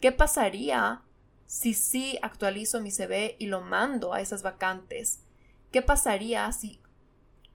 [0.01, 1.03] ¿Qué pasaría
[1.47, 5.25] si sí actualizo mi CV y lo mando a esas vacantes?
[5.73, 6.81] ¿Qué pasaría si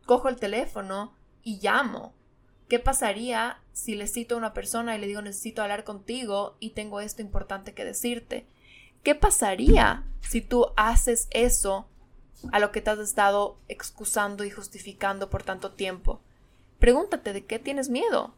[0.06, 2.14] cojo el teléfono y llamo
[2.74, 6.72] ¿Qué pasaría si le cito a una persona y le digo necesito hablar contigo y
[6.72, 8.48] tengo esto importante que decirte?
[9.04, 11.88] ¿Qué pasaría si tú haces eso
[12.52, 16.22] a lo que te has estado excusando y justificando por tanto tiempo?
[16.80, 18.34] Pregúntate de qué tienes miedo.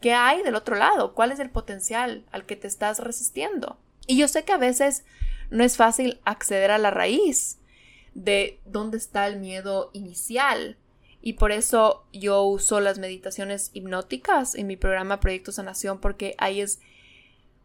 [0.00, 1.14] ¿Qué hay del otro lado?
[1.14, 3.76] ¿Cuál es el potencial al que te estás resistiendo?
[4.06, 5.04] Y yo sé que a veces
[5.50, 7.58] no es fácil acceder a la raíz
[8.14, 10.76] de dónde está el miedo inicial.
[11.20, 16.60] Y por eso yo uso las meditaciones hipnóticas en mi programa Proyecto Sanación porque ahí
[16.60, 16.80] es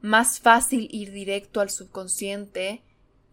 [0.02, 2.82] más fácil ir directo al subconsciente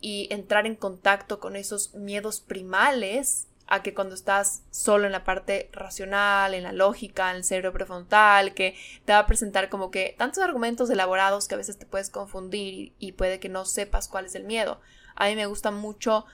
[0.00, 5.22] y entrar en contacto con esos miedos primales a que cuando estás solo en la
[5.22, 9.92] parte racional, en la lógica, en el cerebro prefrontal, que te va a presentar como
[9.92, 14.08] que tantos argumentos elaborados que a veces te puedes confundir y, puede que no sepas
[14.08, 14.80] cuál es el miedo.
[15.14, 16.26] A mí me gusta mucho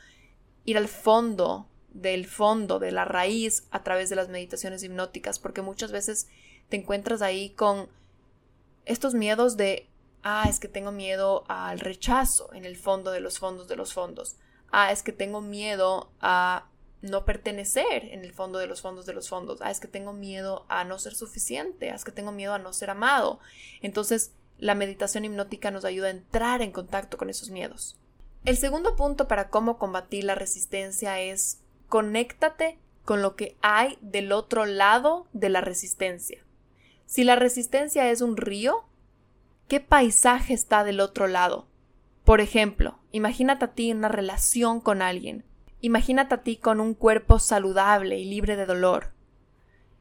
[0.64, 5.61] ir al fondo del fondo, de la raíz a través de las meditaciones hipnóticas, porque
[5.61, 6.29] muchas veces
[6.70, 7.88] te encuentras ahí con
[8.87, 9.88] estos miedos de,
[10.27, 13.95] ah, es que tengo miedo al rechazo en el fondo de los fondos de los
[13.95, 14.37] fondos.
[14.73, 16.69] Ah, es que tengo miedo a
[17.01, 19.61] no pertenecer en el fondo de los fondos de los fondos.
[19.62, 21.91] Ah, es que tengo miedo a no ser suficiente.
[21.91, 23.39] Ah, es que tengo miedo a no ser amado.
[23.83, 27.97] Entonces, la meditación hipnótica nos ayuda a entrar en contacto con esos miedos.
[28.45, 34.33] El segundo punto para cómo combatir la resistencia es conéctate con lo que hay del
[34.33, 36.45] otro lado de la resistencia.
[37.05, 38.89] Si la resistencia es un río,
[39.68, 41.66] ¿qué paisaje está del otro lado?
[42.24, 45.44] Por ejemplo, imagínate a ti una relación con alguien
[45.81, 49.12] Imagínate a ti con un cuerpo saludable y libre de dolor.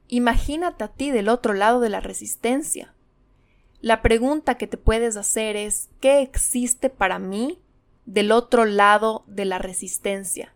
[0.08, 2.94] Imagínate a ti del otro lado de la resistencia.
[3.82, 7.60] La pregunta que te puedes hacer es ¿qué existe para mí
[8.06, 10.54] del otro lado de la resistencia?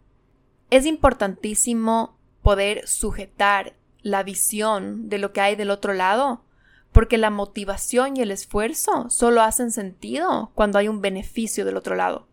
[0.70, 6.44] Es importantísimo poder sujetar la visión de lo que hay del otro lado,
[6.92, 11.96] porque la motivación y el esfuerzo solo hacen sentido cuando hay un beneficio del otro
[11.96, 12.28] lado.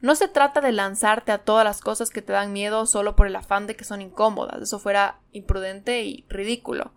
[0.00, 3.26] No se trata de lanzarte a todas las cosas que te dan miedo solo por
[3.26, 6.92] el afán de que son incómodas, eso fuera imprudente y ridículo.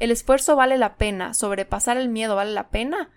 [0.00, 3.10] El esfuerzo vale la pena, sobrepasar el miedo vale la pena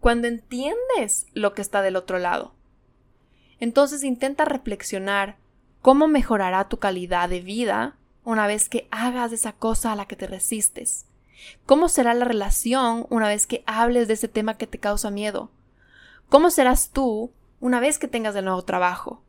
[0.00, 2.54] cuando entiendes lo que está del otro lado.
[3.58, 5.36] Entonces intenta reflexionar
[5.82, 10.16] cómo mejorará tu calidad de vida una vez que hagas esa cosa a la que
[10.16, 11.06] te resistes.
[11.64, 15.50] ¿Cómo será la relación una vez que hables de ese tema que te causa miedo?
[16.28, 19.22] ¿Cómo serás tú una vez que tengas el nuevo trabajo.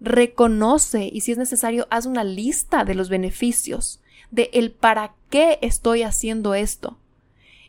[0.00, 5.58] Reconoce y si es necesario haz una lista de los beneficios, de el para qué
[5.62, 6.98] estoy haciendo esto.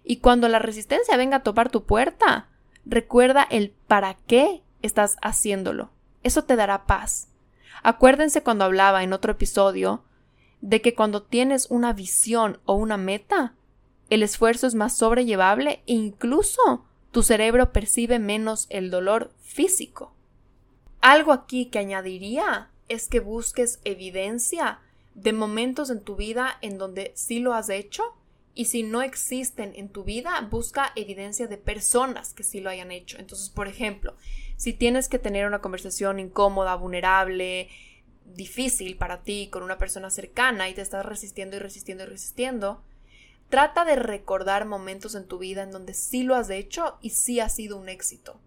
[0.03, 2.47] Y cuando la resistencia venga a topar tu puerta,
[2.86, 5.91] recuerda el para qué estás haciéndolo.
[6.23, 7.29] Eso te dará paz.
[7.84, 10.03] Acuérdense cuando hablaba en otro episodio
[10.62, 13.53] de que cuando tienes una visión o una meta,
[14.13, 20.13] el esfuerzo es más sobrellevable e incluso tu cerebro percibe menos el dolor físico.
[21.02, 24.80] Algo aquí que añadiría es que busques evidencia
[25.15, 28.04] de momentos en tu vida en donde sí lo has hecho
[28.56, 32.91] y si no existen en tu vida, busca evidencia de personas que sí lo hayan
[32.91, 33.17] hecho.
[33.17, 34.15] Entonces, por ejemplo,
[34.58, 37.69] si tienes que tener una conversación incómoda, vulnerable,
[38.26, 42.84] difícil para ti con una persona cercana y te estás resistiendo y resistiendo y resistiendo,
[43.54, 47.39] Trata de recordar momentos en tu vida en donde sí lo has hecho y sí
[47.39, 48.42] ha sido un éxito.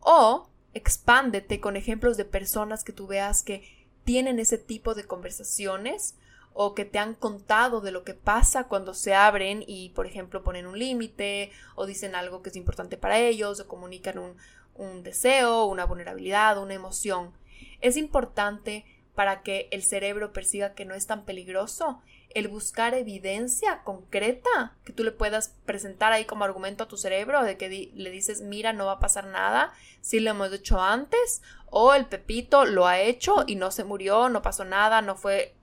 [0.00, 3.62] O expándete con ejemplos de personas que tú veas que
[4.04, 6.14] tienen ese tipo de conversaciones
[6.52, 10.42] o que te han contado de lo que pasa cuando se abren y, por ejemplo,
[10.42, 14.36] ponen un límite o dicen algo que es importante para ellos o comunican un,
[14.74, 17.32] un deseo, una vulnerabilidad, una emoción.
[17.80, 23.82] Es importante para que el cerebro perciba que no es tan peligroso el buscar evidencia
[23.82, 28.10] concreta que tú le puedas presentar ahí como argumento a tu cerebro de que le
[28.10, 32.64] dices, mira, no va a pasar nada si lo hemos hecho antes, o el Pepito
[32.64, 35.54] lo ha hecho y no se murió, no pasó nada, no fue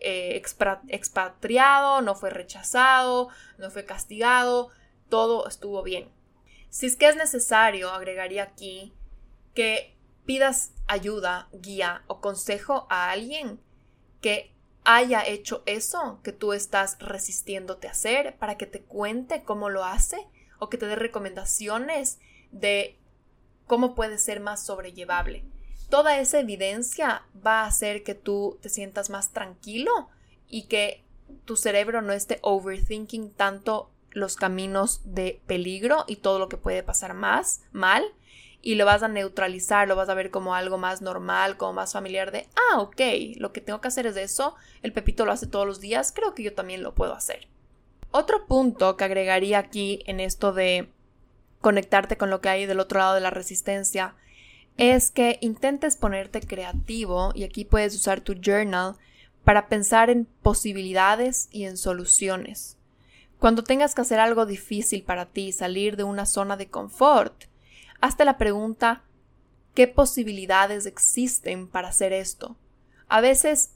[0.00, 0.40] eh,
[0.88, 4.70] expatriado, no fue rechazado, no fue castigado,
[5.08, 6.08] todo estuvo bien.
[6.70, 8.92] Si es que es necesario, agregaría aquí
[9.54, 13.60] que pidas ayuda, guía o consejo a alguien
[14.20, 14.53] que
[14.84, 19.84] haya hecho eso que tú estás resistiéndote a hacer para que te cuente cómo lo
[19.84, 20.26] hace
[20.58, 22.18] o que te dé recomendaciones
[22.52, 22.98] de
[23.66, 25.44] cómo puede ser más sobrellevable.
[25.88, 30.08] Toda esa evidencia va a hacer que tú te sientas más tranquilo
[30.48, 31.04] y que
[31.44, 36.82] tu cerebro no esté overthinking tanto los caminos de peligro y todo lo que puede
[36.82, 38.04] pasar más mal
[38.64, 41.92] y lo vas a neutralizar, lo vas a ver como algo más normal, como más
[41.92, 43.00] familiar de, ah, ok,
[43.36, 46.34] lo que tengo que hacer es eso, el Pepito lo hace todos los días, creo
[46.34, 47.46] que yo también lo puedo hacer.
[48.10, 50.88] Otro punto que agregaría aquí en esto de
[51.60, 54.14] conectarte con lo que hay del otro lado de la resistencia
[54.78, 58.96] es que intentes ponerte creativo y aquí puedes usar tu journal
[59.44, 62.78] para pensar en posibilidades y en soluciones.
[63.38, 67.44] Cuando tengas que hacer algo difícil para ti, salir de una zona de confort,
[68.04, 69.02] hazte la pregunta
[69.72, 72.56] ¿qué posibilidades existen para hacer esto?
[73.08, 73.72] A veces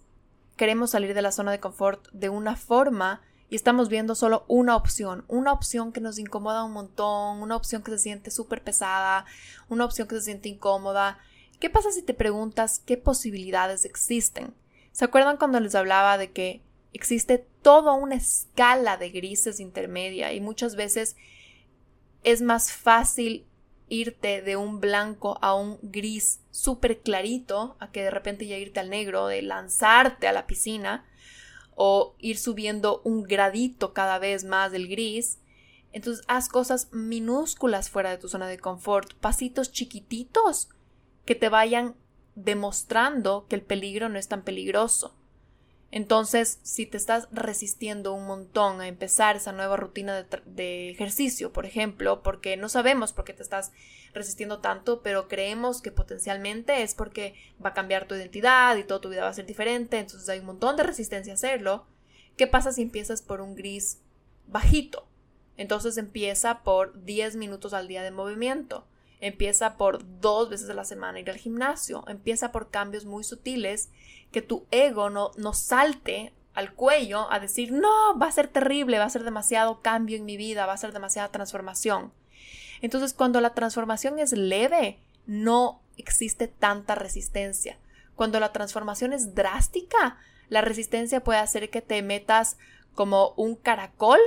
[0.56, 4.76] queremos salir de la zona de confort de una forma y estamos viendo solo una
[4.76, 9.24] opción, una opción que nos incomoda un montón, una opción que se siente súper pesada,
[9.70, 11.18] una opción que se siente incómoda.
[11.58, 14.52] ¿Qué pasa si te preguntas qué posibilidades existen?
[14.92, 16.62] ¿Se acuerdan cuando les hablaba de que
[16.92, 21.16] existe toda una escala de grises intermedia y muchas veces
[22.24, 23.47] es más fácil
[23.88, 28.80] irte de un blanco a un gris súper clarito a que de repente ya irte
[28.80, 31.04] al negro, de lanzarte a la piscina
[31.74, 35.38] o ir subiendo un gradito cada vez más del gris.
[35.92, 40.68] Entonces haz cosas minúsculas fuera de tu zona de confort, pasitos chiquititos
[41.24, 41.94] que te vayan
[42.34, 45.17] demostrando que el peligro no es tan peligroso.
[45.90, 51.64] Entonces, si te estás resistiendo un montón a empezar esa nueva rutina de, ejercicio, por
[51.64, 53.72] ejemplo, porque no sabemos por qué te estás
[54.12, 57.34] resistiendo tanto, pero creemos que potencialmente es porque
[57.64, 60.40] va a cambiar tu identidad y toda tu vida va a ser diferente, entonces hay
[60.40, 61.86] un montón de resistencia a hacerlo.
[62.36, 64.00] ¿Qué pasa si empiezas por un gris
[64.46, 65.08] bajito?
[65.56, 68.86] Entonces empieza por 10 minutos al día de movimiento.
[69.20, 72.04] Empieza por dos veces a la semana ir al gimnasio.
[72.08, 73.90] Empieza por cambios muy sutiles
[74.30, 78.98] que tu ego no, no salte al cuello a decir, no, va a ser terrible,
[78.98, 82.12] va a ser demasiado cambio en mi vida, va a ser demasiada transformación.
[82.80, 87.78] Entonces, cuando la transformación es leve, no existe tanta resistencia.
[88.16, 92.56] Cuando la transformación es drástica, la resistencia puede hacer que te metas
[92.94, 94.18] como un caracol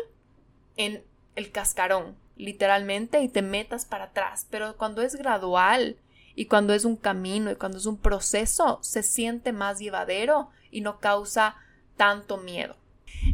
[0.77, 1.03] en
[1.35, 4.47] el cascarón, literalmente, y te metas para atrás.
[4.49, 5.97] Pero cuando es gradual,
[6.35, 10.81] y cuando es un camino y cuando es un proceso, se siente más llevadero y
[10.81, 11.55] no causa
[11.97, 12.75] tanto miedo.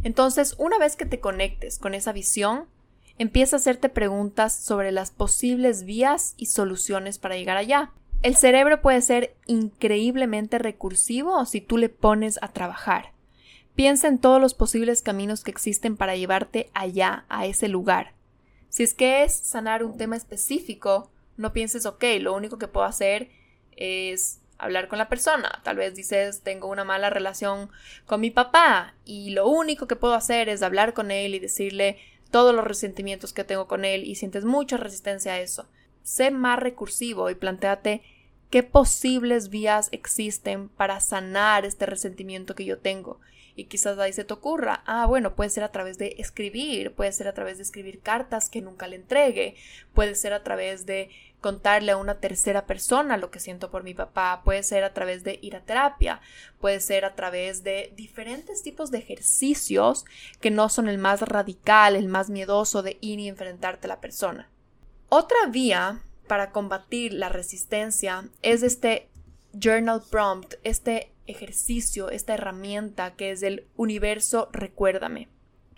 [0.03, 2.65] Entonces, una vez que te conectes con esa visión,
[3.17, 7.91] empieza a hacerte preguntas sobre las posibles vías y soluciones para llegar allá.
[8.23, 13.11] El cerebro puede ser increíblemente recursivo si tú le pones a trabajar.
[13.75, 18.16] Piensa en todos los posibles caminos que existen para llevarte allá, a ese lugar.
[18.77, 22.85] Si es que es sanar un tema específico, no pienses, ok, lo único que puedo
[22.85, 23.31] hacer
[23.75, 25.61] es hablar con la persona.
[25.63, 27.71] Tal vez dices, tengo una mala relación
[28.05, 31.97] con mi papá y lo único que puedo hacer es hablar con él y decirle
[32.29, 35.67] todos los resentimientos que tengo con él y sientes mucha resistencia a eso.
[36.03, 38.03] Sé más recursivo y planteate
[38.51, 43.19] qué posibles vías existen para sanar este resentimiento que yo tengo
[43.57, 47.11] y quizás ahí se te ocurra, ah, bueno, puede ser a través de escribir, puede
[47.11, 49.55] ser a través de escribir cartas que nunca le entregue,
[49.95, 51.09] puede ser a través de
[51.41, 55.23] contarle a una tercera persona lo que siento por mi papá, puede ser a través
[55.23, 56.21] de ir a terapia,
[56.61, 60.05] puede ser a través de diferentes tipos de ejercicios
[60.39, 64.01] que no son el más radical, el más miedoso de ir y enfrentarte a la
[64.01, 64.51] persona.
[65.09, 69.09] Otra vía para combatir la resistencia es este
[69.53, 75.27] journal prompt, este ejercicio, esta herramienta que es el universo recuérdame.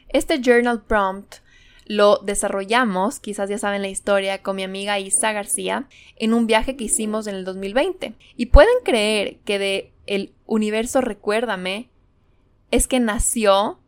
[0.10, 1.38] Este journal prompt
[1.86, 6.76] lo desarrollamos, quizás ya saben la historia, con mi amiga Isa García en un viaje
[6.76, 8.14] que hicimos en el 2020.
[8.38, 11.90] Y pueden creer que de el universo recuérdame
[12.70, 13.80] es que nació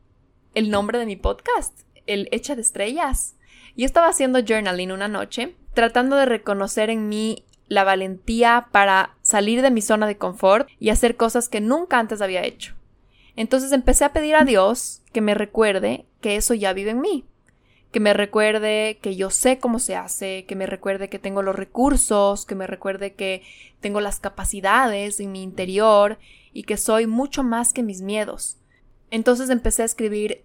[0.55, 3.35] el nombre de mi podcast, el Hecha de Estrellas.
[3.77, 9.61] Yo estaba haciendo journaling una noche, tratando de reconocer en mí la valentía para salir
[9.61, 12.75] de mi zona de confort y hacer cosas que nunca antes había hecho.
[13.37, 17.23] Entonces empecé a pedir a Dios que me recuerde que eso ya vive en mí,
[17.93, 21.55] que me recuerde que yo sé cómo se hace, que me recuerde que tengo los
[21.55, 23.41] recursos, que me recuerde que
[23.79, 26.19] tengo las capacidades en mi interior
[26.51, 28.57] y que soy mucho más que mis miedos.
[29.11, 30.43] Entonces empecé a escribir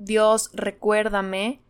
[0.00, 1.60] Dios, recuérdame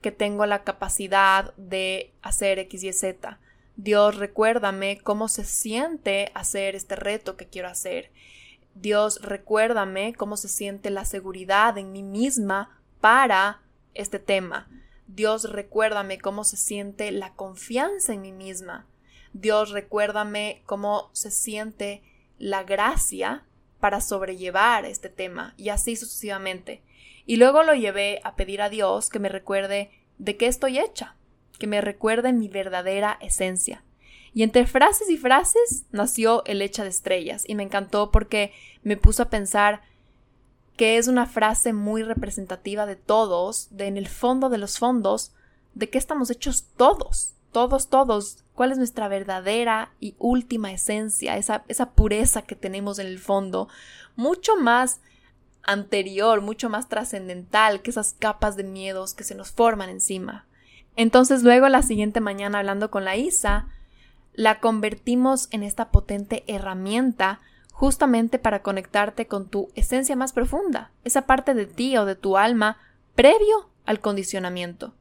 [0.00, 3.38] que tengo la capacidad de hacer X, Y, Z.
[3.76, 8.10] Dios, recuérdame cómo se siente hacer este reto que quiero hacer.
[8.74, 13.60] Dios, recuérdame cómo se siente la seguridad en mí misma para
[13.94, 14.68] este tema.
[15.06, 18.86] Dios, recuérdame cómo se siente la confianza en mí misma.
[19.34, 22.02] Dios, recuérdame cómo se siente
[22.38, 23.44] la gracia
[23.80, 26.82] para sobrellevar este tema y así sucesivamente.
[27.26, 31.15] Y luego lo llevé a pedir a Dios que me recuerde de qué estoy hecha,
[31.58, 33.82] que me recuerde mi verdadera esencia.
[34.34, 38.52] Y entre frases y frases nació el hecha de estrellas y me encantó porque
[38.82, 39.80] me puso a pensar
[40.76, 45.32] que es una frase muy representativa de todos, de en el fondo de los fondos,
[45.74, 51.64] de qué estamos hechos todos, todos, todos, cuál es nuestra verdadera y última esencia, esa,
[51.68, 53.68] esa pureza que tenemos en el fondo,
[54.16, 55.00] mucho más
[55.62, 60.46] anterior, mucho más trascendental que esas capas de miedos que se nos forman encima.
[60.96, 63.68] Entonces luego la siguiente mañana hablando con la Isa,
[64.34, 67.40] la convertimos en esta potente herramienta
[67.72, 72.38] justamente para conectarte con tu esencia más profunda, esa parte de ti o de tu
[72.38, 72.78] alma
[73.14, 74.94] previo al condicionamiento.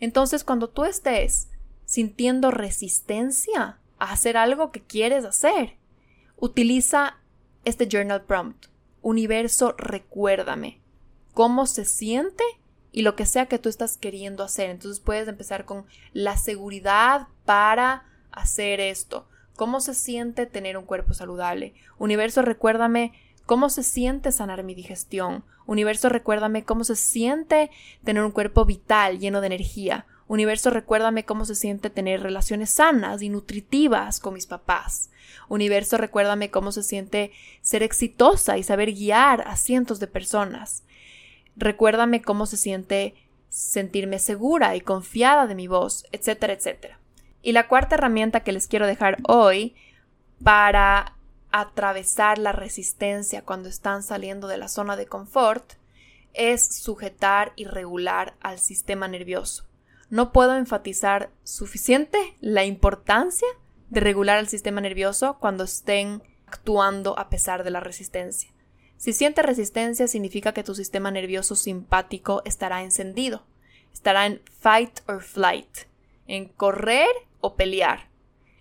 [0.00, 1.48] Entonces, cuando tú estés
[1.84, 5.76] sintiendo resistencia a hacer algo que quieres hacer,
[6.36, 7.18] utiliza
[7.64, 8.66] este journal prompt.
[9.02, 10.80] Universo, recuérdame
[11.34, 12.44] cómo se siente
[12.94, 14.70] y lo que sea que tú estás queriendo hacer.
[14.70, 15.84] Entonces puedes empezar con
[16.14, 19.26] la seguridad para hacer esto
[19.56, 21.74] ¿Cómo se siente tener un cuerpo saludable?
[21.98, 23.12] Universo, recuérdame
[23.46, 25.44] cómo se siente sanar mi digestión.
[25.66, 27.70] Universo, recuérdame cómo se siente
[28.02, 30.06] tener un cuerpo vital, lleno de energía.
[30.26, 35.10] Universo, recuérdame cómo se siente tener relaciones sanas y nutritivas con mis papás.
[35.48, 37.30] Universo, recuérdame cómo se siente
[37.62, 40.82] ser exitosa y saber guiar a cientos de personas.
[41.56, 43.14] Recuérdame cómo se siente
[43.48, 46.98] sentirme segura y confiada de mi voz, etcétera, etcétera.
[47.42, 49.76] Y la cuarta herramienta que les quiero dejar hoy
[50.42, 51.16] para
[51.52, 55.74] atravesar la resistencia cuando están saliendo de la zona de confort
[56.32, 59.64] es sujetar y regular al sistema nervioso.
[60.10, 63.48] No puedo enfatizar suficiente la importancia
[63.90, 68.50] de regular al sistema nervioso cuando estén actuando a pesar de la resistencia.
[69.04, 73.42] Si sientes resistencia significa que tu sistema nervioso simpático estará encendido,
[73.92, 75.68] estará en fight or flight,
[76.26, 77.10] en correr
[77.42, 78.08] o pelear,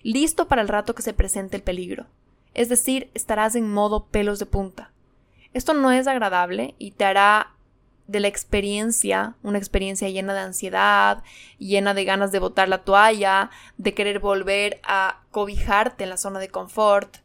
[0.02, 2.08] listo para el rato que se presente el peligro.
[2.56, 4.92] Es decir, estarás en modo pelos de punta.
[5.54, 7.54] Esto no es agradable y te hará
[8.08, 11.24] de la experiencia una experiencia llena de ansiedad,
[11.58, 16.40] llena de ganas de botar la toalla, de querer volver a cobijarte en la zona
[16.40, 17.23] de confort.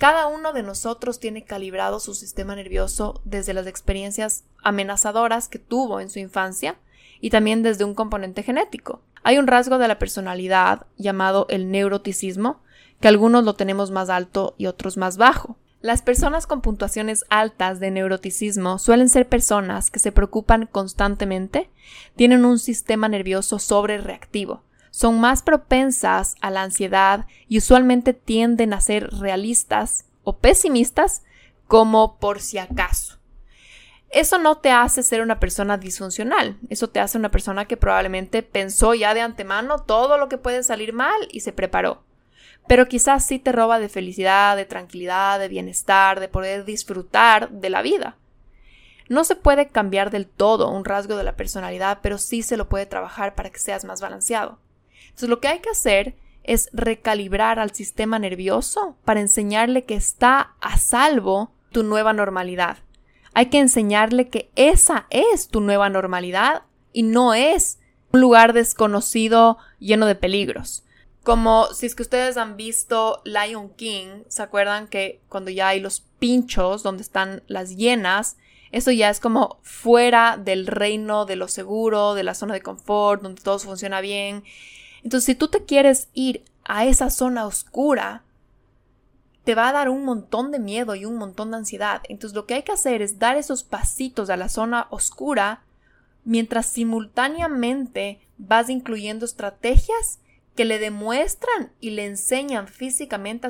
[0.00, 6.00] Cada uno de nosotros tiene calibrado su sistema nervioso desde las experiencias amenazadoras que tuvo
[6.00, 6.78] en su infancia
[7.20, 9.02] y también desde un componente genético.
[9.24, 12.62] Hay un rasgo de la personalidad llamado el neuroticismo,
[12.98, 15.58] que algunos lo tenemos más alto y otros más bajo.
[15.82, 21.68] Las personas con puntuaciones altas de neuroticismo suelen ser personas que se preocupan constantemente,
[22.16, 28.80] tienen un sistema nervioso sobrereactivo, son más propensas a la ansiedad y usualmente tienden a
[28.80, 31.22] ser realistas o pesimistas
[31.66, 33.18] como por si acaso.
[34.10, 38.42] Eso no te hace ser una persona disfuncional, eso te hace una persona que probablemente
[38.42, 42.02] pensó ya de antemano todo lo que puede salir mal y se preparó.
[42.66, 47.70] Pero quizás sí te roba de felicidad, de tranquilidad, de bienestar, de poder disfrutar de
[47.70, 48.16] la vida.
[49.08, 52.68] No se puede cambiar del todo un rasgo de la personalidad, pero sí se lo
[52.68, 54.58] puede trabajar para que seas más balanceado.
[55.10, 60.54] Entonces lo que hay que hacer es recalibrar al sistema nervioso para enseñarle que está
[60.60, 62.78] a salvo tu nueva normalidad
[63.32, 67.78] hay que enseñarle que esa es tu nueva normalidad y no es
[68.12, 70.84] un lugar desconocido lleno de peligros.
[71.22, 75.80] Como si es que ustedes han visto Lion King, ¿se acuerdan que cuando ya hay
[75.80, 78.36] los pinchos donde están las hienas,
[78.72, 83.22] eso ya es como fuera del reino de lo seguro, de la zona de confort,
[83.22, 84.44] donde todo funciona bien.
[85.02, 88.24] Entonces, si tú te quieres ir a esa zona oscura,
[89.44, 92.02] te va a dar un montón de miedo y un montón de ansiedad.
[92.08, 95.64] Entonces lo que hay que hacer es dar esos pasitos a la zona oscura
[96.24, 100.20] mientras simultáneamente vas incluyendo estrategias
[100.54, 103.48] que le demuestran y le enseñan físicamente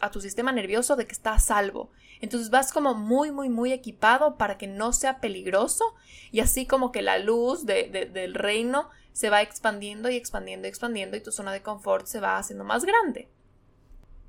[0.00, 1.90] a, tu sistema nervioso de que está a salvo.
[2.20, 5.84] Entonces vas como muy, muy, muy equipado para que no sea peligroso
[6.30, 11.16] y así como que la luz del reino se va expandiendo y expandiendo y expandiendo
[11.16, 13.28] y tu zona de confort se va haciendo más grande.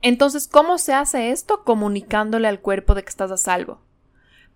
[0.01, 1.63] Entonces, ¿cómo se hace esto?
[1.63, 3.81] Comunicándole al cuerpo de que estás a salvo.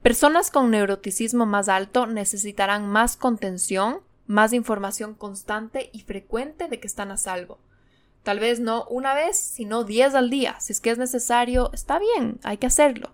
[0.02, 6.88] Personas con neuroticismo más alto necesitarán más contención, más información constante y frecuente de que
[6.88, 7.60] están a salvo.
[8.24, 10.60] Tal vez no una vez, sino diez al día.
[10.60, 13.12] Si es que es necesario, está bien, hay que hacerlo.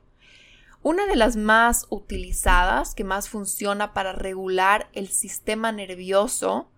[0.83, 6.71] Una de las más utilizadas, que más funciona para regular el sistema nervioso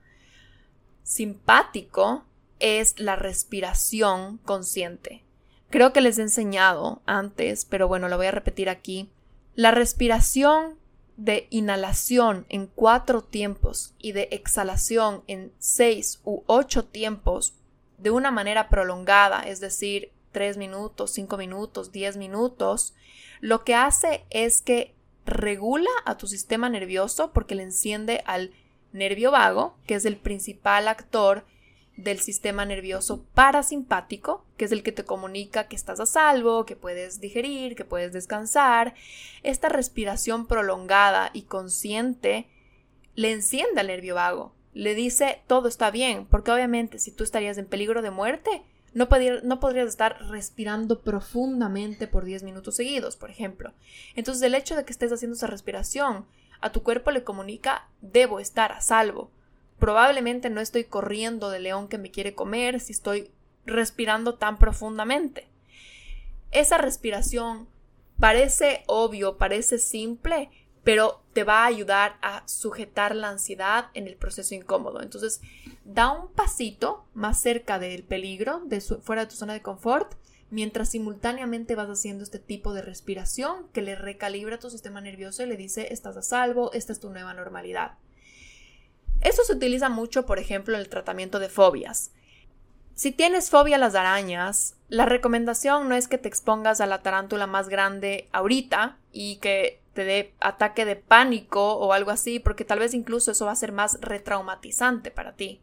[1.03, 2.25] simpático,
[2.59, 5.23] es la respiración consciente.
[5.69, 9.09] Creo que les he enseñado antes, pero bueno, lo voy a repetir aquí.
[9.55, 10.77] La respiración
[11.17, 17.55] de inhalación en cuatro tiempos y de exhalación en seis u ocho tiempos
[17.97, 22.93] de una manera prolongada, es decir, tres minutos, cinco minutos, diez minutos,
[23.43, 28.53] lo que hace es que regula a tu sistema nervioso porque le enciende al
[28.93, 31.43] nervio vago, que es el principal actor
[31.97, 36.77] del sistema nervioso parasimpático, que es el que te comunica que estás a salvo, que
[36.77, 38.93] puedes digerir, que puedes descansar.
[39.43, 42.47] Esta respiración prolongada y consciente
[43.13, 47.57] le enciende al nervio vago, le dice todo está bien, porque obviamente si tú estarías
[47.57, 48.63] en peligro de muerte,
[48.93, 53.73] no, podrías estar respirando profundamente por 10 minutos seguidos, por ejemplo.
[54.15, 56.25] Entonces el hecho de que estés haciendo esa respiración
[56.61, 59.31] a tu cuerpo le comunica debo estar a salvo.
[59.79, 63.31] Probablemente no estoy corriendo del león que me quiere comer si estoy
[63.65, 65.47] respirando tan profundamente.
[66.51, 67.67] Esa respiración
[68.19, 70.49] parece obvio, parece simple,
[70.83, 75.01] pero te va a ayudar a sujetar la ansiedad en el proceso incómodo.
[75.01, 75.41] Entonces,
[75.85, 78.61] da un pasito más cerca del peligro,
[79.01, 80.15] fuera de tu zona de confort,
[80.49, 85.47] mientras simultáneamente vas haciendo este tipo de respiración que le recalibra tu sistema nervioso y
[85.47, 87.97] le dice, estás a salvo, esta es tu nueva normalidad.
[89.21, 92.11] Esto se utiliza mucho, por ejemplo, en el tratamiento de fobias.
[92.93, 97.01] Si tienes fobia a las arañas, la recomendación no es que te expongas a la
[97.01, 102.65] tarántula más grande ahorita y que te dé ataque de pánico o algo así, porque
[102.65, 105.61] tal vez incluso eso va a ser más retraumatizante para ti.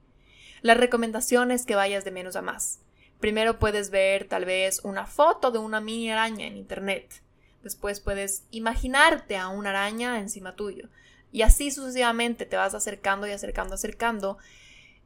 [0.62, 2.80] La recomendación es que vayas de menos a más.
[3.18, 7.22] Primero puedes ver tal vez una foto de una mini araña en internet.
[7.62, 10.88] Después puedes imaginarte a una araña encima tuyo.
[11.32, 14.38] Y así sucesivamente te vas acercando y acercando, acercando,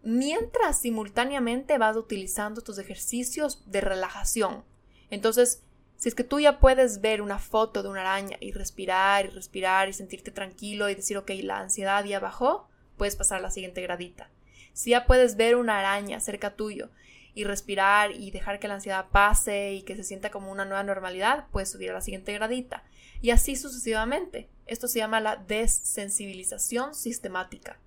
[0.02, 4.64] mientras simultáneamente vas utilizando tus ejercicios de relajación.
[5.10, 5.62] Entonces,
[5.96, 9.28] si es que tú ya puedes ver una foto de una araña y respirar y
[9.28, 13.50] respirar y sentirte tranquilo y decir, ok, la ansiedad ya bajó, puedes pasar a la
[13.50, 14.30] siguiente gradita.
[14.74, 16.90] Si ya puedes ver una araña cerca tuyo
[17.32, 20.82] y respirar y dejar que la ansiedad pase y que se sienta como una nueva
[20.82, 22.84] normalidad, puedes subir a la siguiente gradita.
[23.22, 24.48] Y así sucesivamente.
[24.66, 27.78] Esto se llama la desensibilización sistemática.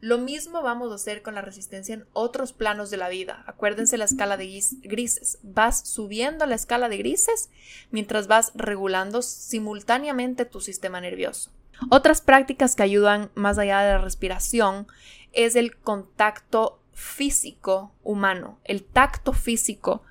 [0.00, 3.44] Lo mismo vamos a hacer con la resistencia en otros planos de la vida.
[3.46, 5.38] Acuérdense la escala de grises.
[5.44, 7.50] Vas subiendo la escala de grises
[7.92, 11.52] mientras vas regulando simultáneamente tu sistema nervioso.
[11.88, 14.86] Otras prácticas que ayudan más allá de la respiración
[15.32, 20.02] es el contacto físico humano, el tacto físico.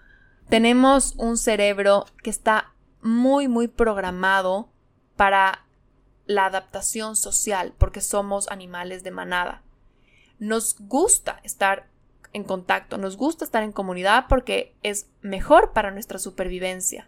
[0.49, 4.69] Tenemos un cerebro que está muy, muy programado
[5.15, 5.65] para
[6.26, 9.63] la adaptación social porque somos animales de manada
[10.41, 11.88] nos gusta estar
[12.34, 17.07] en contacto, nos gusta estar en comunidad porque es mejor para nuestra supervivencia.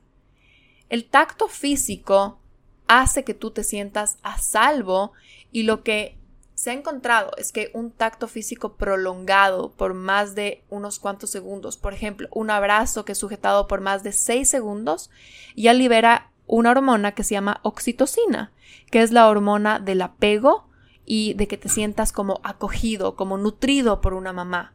[0.87, 2.39] El tacto físico
[2.87, 5.13] hace que tú te sientas a salvo
[5.51, 6.15] y lo que
[6.63, 11.75] se ha encontrado es que un tacto físico prolongado por más de unos cuantos segundos,
[11.75, 15.09] por ejemplo, un abrazo que es sujetado por más de 6 segundos,
[15.57, 18.53] ya libera una hormona que se llama oxitocina,
[18.89, 20.69] que es la hormona del apego,
[21.05, 24.73] y de que te sientas como acogido, como nutrido por una mamá.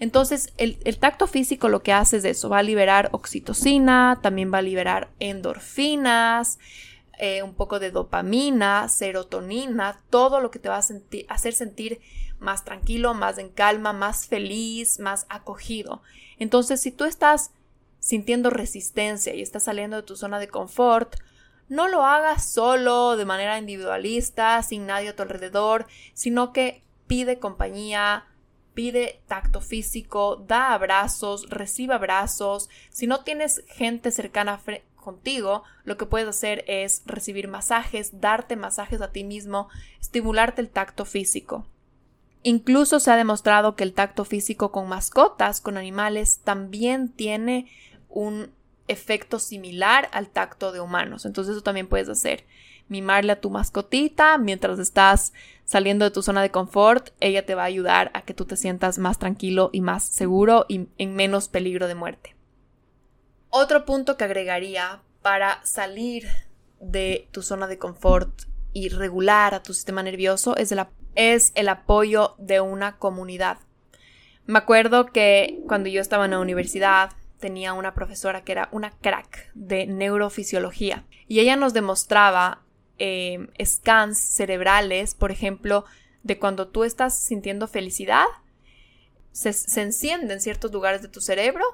[0.00, 4.58] Entonces, el, tacto físico lo que hace es eso, va a liberar oxitocina, también va
[4.58, 6.58] a liberar endorfinas,
[7.18, 12.00] eh, un poco de dopamina, serotonina, todo lo que te va a hacer sentir
[12.38, 16.02] más tranquilo, más en calma, más feliz, más acogido.
[16.38, 17.52] Entonces, si tú estás
[17.98, 21.16] sintiendo resistencia y estás saliendo de tu zona de confort,
[21.68, 27.38] no lo hagas solo, de manera individualista, sin nadie a tu alrededor, sino que pide
[27.38, 28.26] compañía,
[28.74, 32.68] pide tacto físico, da abrazos, recibe abrazos.
[32.90, 34.60] Si no tienes gente cercana
[35.04, 39.68] contigo, lo que puedes hacer es recibir masajes, darte masajes a ti mismo,
[40.00, 41.66] estimularte el tacto físico.
[42.42, 47.70] Incluso se ha demostrado que el tacto físico con mascotas, con animales, también tiene
[48.08, 48.50] un
[48.88, 51.24] efecto similar al tacto de humanos.
[51.24, 52.44] Entonces eso también puedes hacer.
[52.88, 55.32] Mimarle a tu mascotita mientras estás
[55.64, 58.56] saliendo de tu zona de confort, ella te va a ayudar a que tú te
[58.56, 62.34] sientas más tranquilo y más seguro y en menos peligro de muerte.
[63.56, 66.26] Otro punto que agregaría para salir
[66.80, 68.42] de tu zona de confort
[68.72, 70.72] y regular a tu sistema nervioso es
[71.54, 73.58] el, apoyo de una comunidad.
[74.44, 78.90] Me acuerdo que cuando yo estaba en la universidad, tenía una profesora que era una
[78.90, 82.64] crack de neurofisiología y ella nos demostraba
[82.98, 85.84] eh, scans cerebrales, por ejemplo,
[86.24, 88.26] de cuando tú estás sintiendo felicidad,
[89.30, 91.64] se, se enciende en ciertos lugares de tu cerebro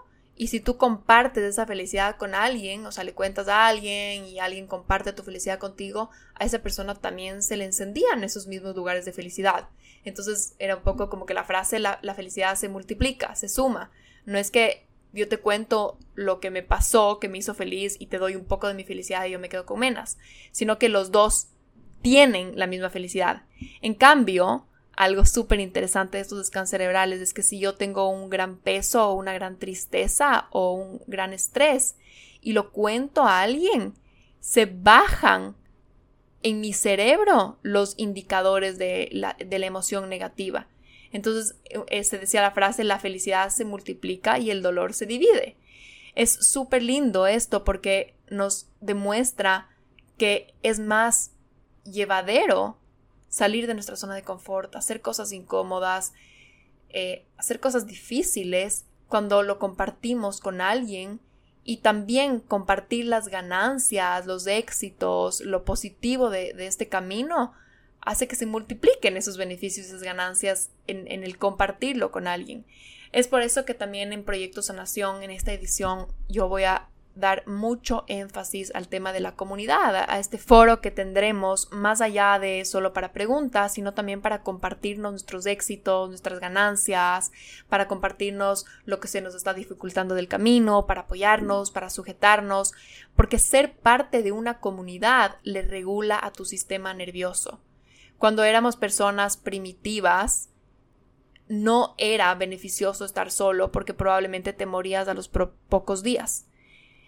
[0.40, 4.38] y si tú compartes esa felicidad con alguien, o sea, le cuentas a alguien y
[4.38, 9.04] alguien comparte tu felicidad contigo, a esa persona también se le encendían esos mismos lugares
[9.04, 9.68] de felicidad.
[10.02, 13.90] Entonces era un poco como que la frase, la, la felicidad se multiplica, se suma.
[14.24, 18.06] No es que yo te cuento lo que me pasó, que me hizo feliz y
[18.06, 20.16] te doy un poco de mi felicidad y yo me quedo con menos,
[20.52, 21.48] sino que los dos
[22.00, 23.42] tienen la misma felicidad.
[23.82, 24.66] En cambio,
[25.00, 29.08] algo súper interesante de estos descansos cerebrales es que si yo tengo un gran peso
[29.08, 31.96] o una gran tristeza o un gran estrés
[32.42, 33.94] y lo cuento a alguien,
[34.40, 35.56] se bajan
[36.42, 40.68] en mi cerebro los indicadores de la, de la emoción negativa.
[41.12, 41.56] Entonces
[41.88, 45.56] eh, se decía la frase, la felicidad se multiplica y el dolor se divide.
[46.14, 49.70] Es súper lindo esto porque nos demuestra
[50.18, 51.30] que es más
[51.84, 52.79] llevadero
[53.30, 56.12] salir de nuestra zona de confort, hacer cosas incómodas,
[56.90, 61.20] eh, hacer cosas difíciles cuando lo compartimos con alguien
[61.64, 67.52] y también compartir las ganancias, los éxitos, lo positivo de, este camino,
[68.00, 72.66] hace que se multipliquen esos beneficios, esas ganancias en, en, el compartirlo con alguien.
[73.12, 76.88] Es por eso que también en Proyecto Sanación, en esta edición, yo voy a
[77.20, 82.38] dar mucho énfasis al tema de la comunidad, a este foro que tendremos más allá
[82.38, 87.30] de solo para preguntas, sino también para compartirnos nuestros éxitos, nuestras ganancias,
[87.68, 92.72] para compartirnos lo que se nos está dificultando del camino, para apoyarnos, para sujetarnos,
[93.14, 97.60] porque ser parte de una comunidad le regula a tu sistema nervioso.
[98.18, 100.50] Cuando éramos personas primitivas,
[101.48, 106.46] no era beneficioso estar solo porque probablemente te morías a los pocos días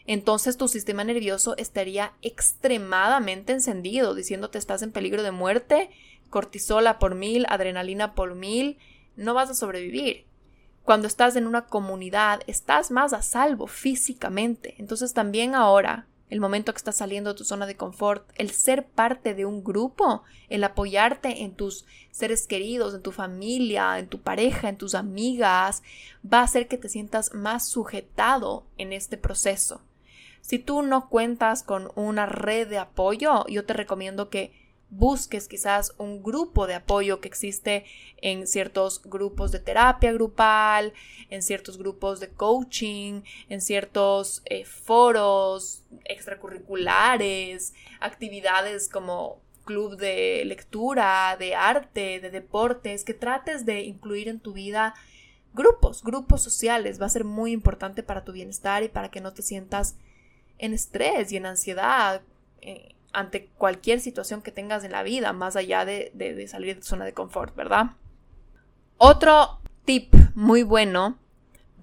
[0.06, 5.90] entonces tu sistema nervioso estaría extremadamente encendido, diciéndote estás en peligro de muerte,
[6.30, 8.78] cortisola por mil, adrenalina por mil,
[9.16, 10.26] no vas a sobrevivir.
[10.84, 14.74] Cuando estás en una comunidad, estás más a salvo físicamente.
[14.78, 18.86] Entonces también ahora, el momento que estás saliendo de tu zona de confort, el ser
[18.86, 24.22] parte de un grupo, el apoyarte en tus seres queridos, en tu familia, en tu
[24.22, 25.82] pareja, en tus amigas,
[26.24, 29.82] va a hacer que te sientas más sujetado en este proceso.
[30.42, 34.52] Si tú no cuentas con una red de apoyo, yo te recomiendo que
[34.90, 37.86] busques quizás un grupo de apoyo que existe
[38.18, 40.92] en ciertos grupos de terapia grupal,
[41.30, 51.36] en ciertos grupos de coaching, en ciertos eh, foros extracurriculares, actividades como club de lectura,
[51.38, 54.94] de arte, de deportes, que trates de incluir en tu vida
[55.54, 57.00] grupos, grupos sociales.
[57.00, 59.96] Va a ser muy importante para tu bienestar y para que no te sientas
[60.58, 62.22] en estrés y en ansiedad
[62.60, 66.82] eh, ante cualquier situación que tengas en la vida, más allá de, de salir de
[66.82, 67.96] zona de confort, ¿verdad?
[68.96, 71.18] Otro tip muy bueno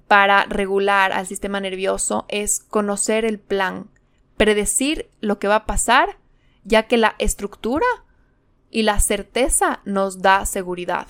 [0.07, 3.89] para regular al sistema nervioso es conocer el plan,
[4.37, 6.17] predecir lo que va a pasar,
[6.63, 7.85] ya que la estructura
[8.71, 11.07] y la certeza nos da seguridad.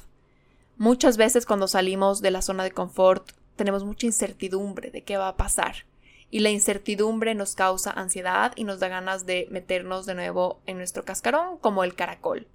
[0.77, 5.29] Muchas veces cuando salimos de la zona de confort tenemos mucha incertidumbre de qué va
[5.29, 5.85] a pasar
[6.31, 10.77] y la incertidumbre nos causa ansiedad y nos da ganas de meternos de nuevo en
[10.77, 12.47] nuestro cascarón como el caracol.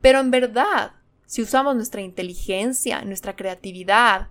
[0.00, 0.92] Pero en verdad,
[1.26, 4.28] si usamos nuestra inteligencia, nuestra creatividad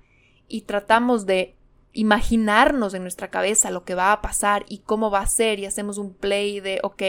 [0.48, 1.56] y tratamos de
[1.94, 5.66] imaginarnos en nuestra cabeza lo que va a pasar y cómo va a ser y
[5.66, 7.02] hacemos un play de, ok,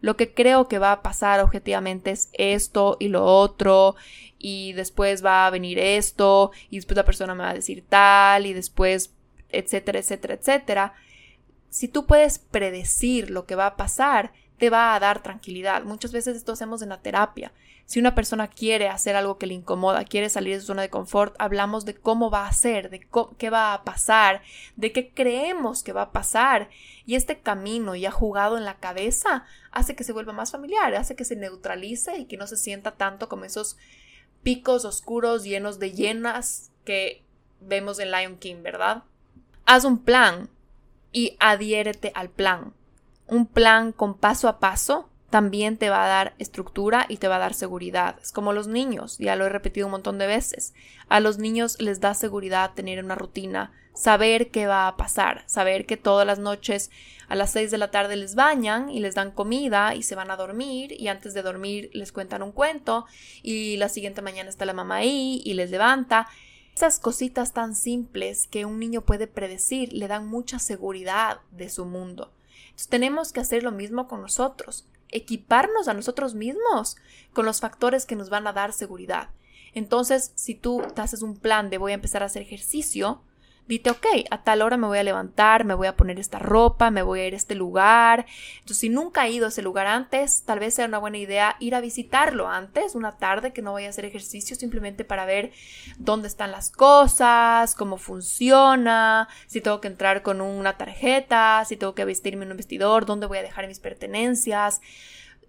[0.00, 3.96] lo que creo que va a pasar objetivamente es esto y lo otro
[4.38, 8.46] y después va a venir esto y después la persona me va a decir tal
[8.46, 9.14] y después
[9.52, 10.94] etcétera, etcétera, etcétera,
[11.68, 15.84] si tú puedes predecir lo que va a pasar, te va a dar tranquilidad.
[15.84, 17.52] Muchas veces esto hacemos en la terapia.
[17.86, 20.90] Si una persona quiere hacer algo que le incomoda, quiere salir de su zona de
[20.90, 23.04] confort, hablamos de cómo va a ser, de
[23.38, 24.42] qué va a pasar,
[24.76, 26.68] de qué creemos que va a pasar.
[27.04, 31.16] Y este camino ya jugado en la cabeza hace que se vuelva más familiar, hace
[31.16, 33.76] que se neutralice y que no se sienta tanto como esos
[34.42, 37.24] picos oscuros llenos de llenas que
[37.60, 39.02] vemos en Lion King, ¿verdad?
[39.72, 40.48] Haz un plan
[41.12, 42.74] y adhiérete al plan.
[43.28, 47.36] Un plan con paso a paso también te va a dar estructura y te va
[47.36, 48.16] a dar seguridad.
[48.20, 50.74] Es como los niños, ya lo he repetido un montón de veces.
[51.08, 55.86] A los niños les da seguridad tener una rutina, saber qué va a pasar, saber
[55.86, 56.90] que todas las noches
[57.28, 60.32] a las 6 de la tarde les bañan y les dan comida y se van
[60.32, 63.06] a dormir y antes de dormir les cuentan un cuento
[63.40, 66.26] y la siguiente mañana está la mamá ahí y les levanta
[66.80, 71.84] esas cositas tan simples que un niño puede predecir le dan mucha seguridad de su
[71.84, 72.32] mundo.
[72.62, 76.96] Entonces tenemos que hacer lo mismo con nosotros, equiparnos a nosotros mismos
[77.34, 79.28] con los factores que nos van a dar seguridad.
[79.74, 83.20] Entonces, si tú haces un plan de voy a empezar a hacer ejercicio,
[83.70, 86.90] dite, ok, a tal hora me voy a levantar, me voy a poner esta ropa,
[86.90, 88.26] me voy a ir a este lugar.
[88.54, 91.56] Entonces, si nunca he ido a ese lugar antes, tal vez sea una buena idea
[91.60, 95.52] ir a visitarlo antes, una tarde que no voy a hacer ejercicio, simplemente para ver
[95.98, 101.94] dónde están las cosas, cómo funciona, si tengo que entrar con una tarjeta, si tengo
[101.94, 104.80] que vestirme en un vestidor, dónde voy a dejar mis pertenencias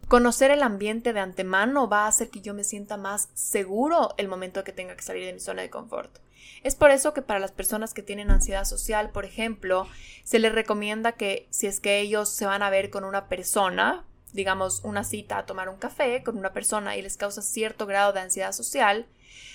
[0.08, 4.28] Conocer el ambiente de antemano va a hacer que yo me sienta más seguro el
[4.28, 6.18] momento que tenga que salir de mi zona de confort.
[6.64, 9.88] Es por eso que para las personas que tienen ansiedad social, por ejemplo,
[10.24, 14.06] se les recomienda que si es que ellos se van a ver con una persona,
[14.34, 18.14] digamos una cita a tomar un café con una persona y les causa cierto grado
[18.14, 19.08] de ansiedad social,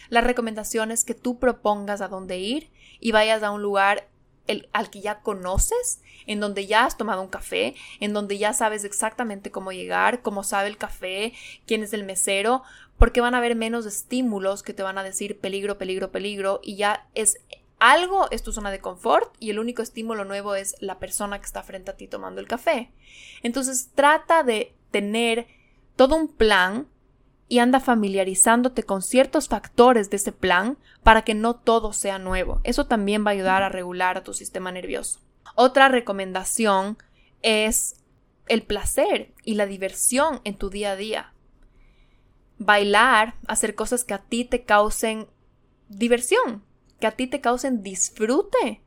[0.08, 2.70] la recomendación es que tú propongas a dónde ir
[3.00, 4.08] y vayas a un lugar
[4.72, 8.84] al que ya conoces, en donde ya has tomado un café, en donde ya sabes
[8.84, 11.32] exactamente cómo llegar, cómo sabe el café,
[11.66, 12.62] quién es el mesero,
[12.98, 16.76] porque van a haber menos estímulos que te van a decir peligro, peligro, peligro, y
[16.76, 17.38] ya es
[17.78, 21.46] algo, es tu zona de confort, y el único estímulo nuevo es la persona que
[21.46, 22.90] está frente a ti tomando el café.
[23.42, 25.46] Entonces trata de tener
[25.94, 26.88] todo un plan
[27.48, 32.60] y anda familiarizándote con ciertos factores de ese plan para que no todo sea nuevo.
[32.64, 35.20] Eso también va a ayudar a regular a tu sistema nervioso.
[35.54, 36.98] Otra recomendación
[37.42, 37.96] es
[38.48, 41.32] el placer y la diversión en tu día a día.
[42.58, 45.28] Bailar, hacer cosas que a ti te causen
[45.88, 46.64] diversión,
[47.00, 48.80] que a ti te causen disfrute,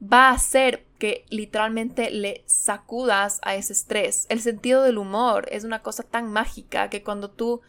[0.00, 4.26] va a hacer que literalmente le sacudas a ese estrés.
[4.28, 7.62] El sentido del humor es una cosa tan mágica que cuando tú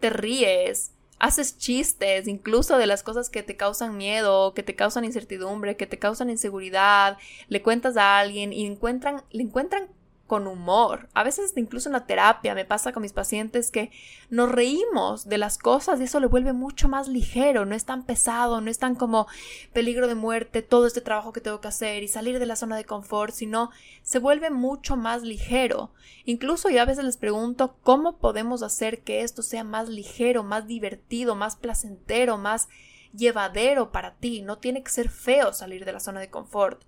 [0.00, 5.04] te ríes, haces chistes incluso de las cosas que te causan miedo, que te causan
[5.04, 7.18] incertidumbre, que te causan inseguridad,
[7.48, 9.88] le cuentas a alguien y encuentran, le encuentran
[10.30, 11.08] con humor.
[11.12, 13.90] A veces incluso en la terapia me pasa con mis pacientes que
[14.28, 18.04] nos reímos de las cosas y eso le vuelve mucho más ligero, no es tan
[18.04, 19.26] pesado, no es tan como
[19.72, 22.76] peligro de muerte, todo este trabajo que tengo que hacer y salir de la zona
[22.76, 23.70] de confort, sino
[24.02, 25.90] se vuelve mucho más ligero.
[26.24, 30.68] Incluso yo a veces les pregunto cómo podemos hacer que esto sea más ligero, más
[30.68, 32.68] divertido, más placentero, más
[33.12, 34.42] llevadero para ti.
[34.42, 36.84] No tiene que ser feo salir de la zona de confort.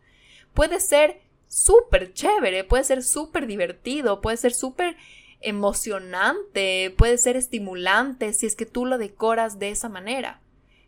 [0.54, 4.96] Puede ser súper chévere, puede ser súper divertido, puede ser súper
[5.42, 10.40] emocionante, puede ser estimulante si es que tú lo decoras de esa manera.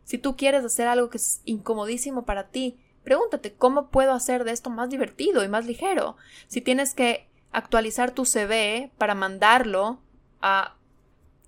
[0.05, 4.53] Si tú quieres hacer algo que es incomodísimo para ti, pregúntate cómo puedo hacer de
[4.53, 6.17] esto más divertido y más ligero.
[6.47, 10.01] Si tienes que actualizar tu CV para mandarlo
[10.41, 10.77] a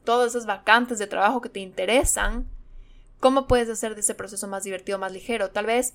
[0.05, 2.47] todas esas vacantes de trabajo que te interesan,
[3.19, 5.53] ¿cómo puedes hacer de ese proceso más divertido, más ligero?
[5.53, 5.95] Tal vez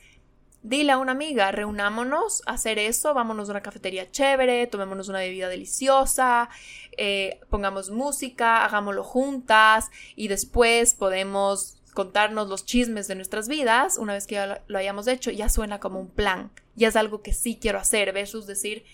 [0.64, 5.18] Dile a una amiga, reunámonos a hacer eso, vámonos a una cafetería chévere, tomémonos una
[5.18, 6.50] bebida deliciosa,
[6.98, 14.14] eh, pongamos música, hagámoslo juntas y después podemos contarnos los chismes de nuestras vidas, una
[14.14, 17.34] vez que ya lo hayamos hecho, ya suena como un plan, ya es algo que
[17.34, 18.86] sí quiero hacer, versus decir,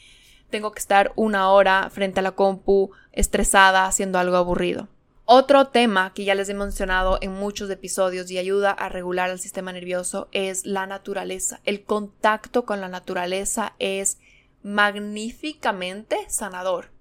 [0.49, 4.87] tengo que estar una hora frente a la compu estresada haciendo algo aburrido.
[5.29, 9.39] Otro tema que ya les he mencionado en muchos episodios y ayuda a regular el
[9.39, 11.59] sistema nervioso es la naturaleza.
[11.65, 14.19] El contacto con la naturaleza es
[14.63, 16.91] magníficamente sanador.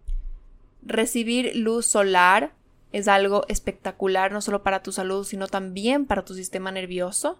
[0.83, 2.53] Recibir luz solar
[2.91, 7.39] es algo espectacular no solo para tu salud, sino también para tu sistema nervioso.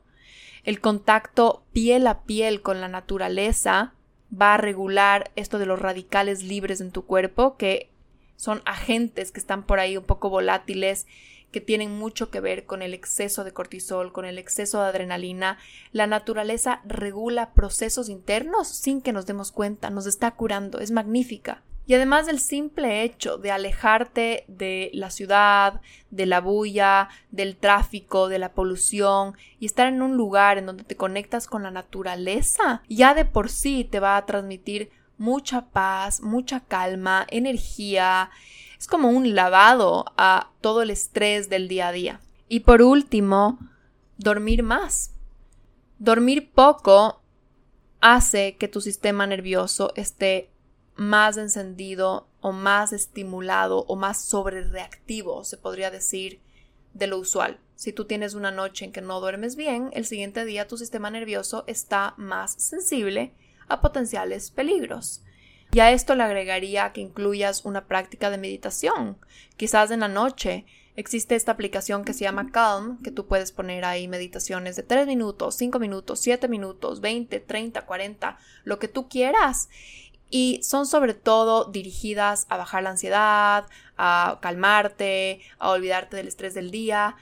[0.63, 3.93] El contacto piel a piel con la naturaleza
[4.31, 7.91] va a regular esto de los radicales libres en tu cuerpo que
[8.37, 11.07] son agentes que están por ahí un poco volátiles,
[11.51, 15.59] que tienen mucho que ver con el exceso de cortisol, con el exceso de adrenalina.
[15.93, 21.63] La naturaleza regula procesos internos sin que nos demos cuenta, nos está curando, es magnífica.
[21.87, 25.81] Y además del simple hecho de alejarte de la ciudad,
[26.11, 30.83] de la bulla, del tráfico, de la polución y estar en un lugar en donde
[30.83, 36.21] te conectas con la naturaleza, ya de por sí te va a transmitir mucha paz,
[36.21, 38.31] mucha calma, energía.
[38.79, 42.21] Es como un lavado a todo el estrés del día a día.
[42.49, 43.59] Y por último,
[44.19, 45.13] dormir más.
[45.99, 47.21] Dormir poco
[48.01, 50.51] hace que tu sistema nervioso esté
[50.95, 56.41] más encendido o más estimulado o más sobrereactivo, se podría decir,
[56.95, 57.59] de lo usual.
[57.75, 61.11] Si tú tienes una noche en que no duermes bien, el siguiente día tu sistema
[61.11, 63.35] nervioso está más sensible
[63.69, 65.23] a potenciales peligros.
[65.73, 69.19] Y a esto le agregaría que incluyas una práctica de meditación.
[69.57, 70.65] Quizás en la noche
[70.95, 75.07] existe esta aplicación que se llama Calm, que tú puedes poner ahí meditaciones de 3
[75.07, 79.69] minutos, 5 minutos, 7 minutos, 20, 30, 40, lo que tú quieras.
[80.31, 86.55] Y son sobre todo dirigidas a bajar la ansiedad, a calmarte, a olvidarte del estrés
[86.55, 87.17] del día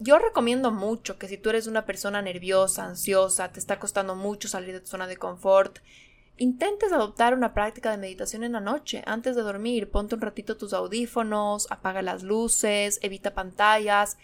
[0.00, 4.48] yo recomiendo mucho que si tú eres una persona nerviosa, ansiosa, te está costando mucho
[4.48, 5.78] salir de tu zona de confort,
[6.38, 10.56] intentes adoptar una práctica de meditación en la noche, antes de dormir, ponte un ratito
[10.56, 14.16] tus audífonos, apaga las luces, evita pantallas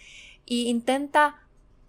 [0.47, 1.43] y intenta,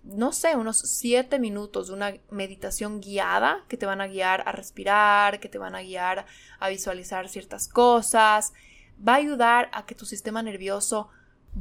[0.04, 4.52] no sé, unos siete minutos de una meditación guiada que te van a guiar a
[4.52, 6.26] respirar, que te van a guiar
[6.60, 8.52] a visualizar ciertas cosas.
[9.00, 11.10] va a ayudar a que tu sistema nervioso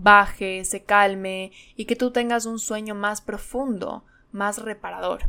[0.03, 5.24] baje, se calme y que tú tengas un sueño más profundo, más reparador.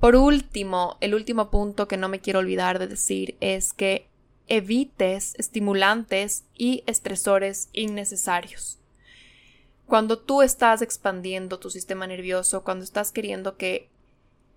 [0.00, 4.08] Por último, el último punto que no me quiero olvidar de decir es que
[4.48, 8.78] evites estimulantes y estresores innecesarios.
[9.86, 13.88] Cuando tú estás expandiendo tu sistema nervioso, cuando estás queriendo que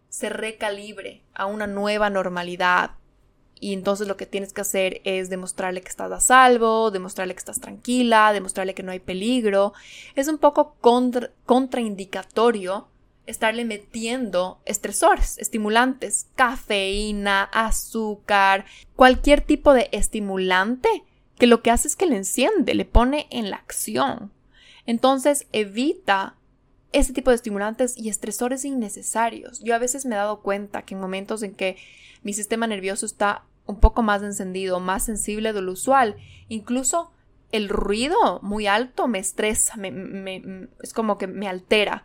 [0.09, 2.91] se recalibre a una nueva normalidad,
[3.59, 7.39] y entonces lo que tienes que hacer es demostrarle que estás a salvo, demostrarle que
[7.39, 9.73] estás tranquila, demostrarle que no hay peligro.
[10.15, 10.75] Es un poco
[11.45, 12.87] contraindicatorio
[13.25, 21.03] estarle metiendo estresores, estimulantes, cafeína, azúcar, cualquier tipo de estimulante
[21.37, 24.31] que lo que hace es que le enciende, le pone en la acción.
[24.85, 26.35] Entonces evita
[26.93, 29.59] ese tipo de estimulantes y estresores innecesarios.
[29.59, 31.77] Yo a veces me he dado cuenta que en momentos en que
[32.23, 36.15] mi sistema nervioso está un poco más encendido, más sensible de lo usual.
[36.47, 37.11] Incluso
[37.51, 42.03] el ruido muy alto me estresa, me, es como que me altera.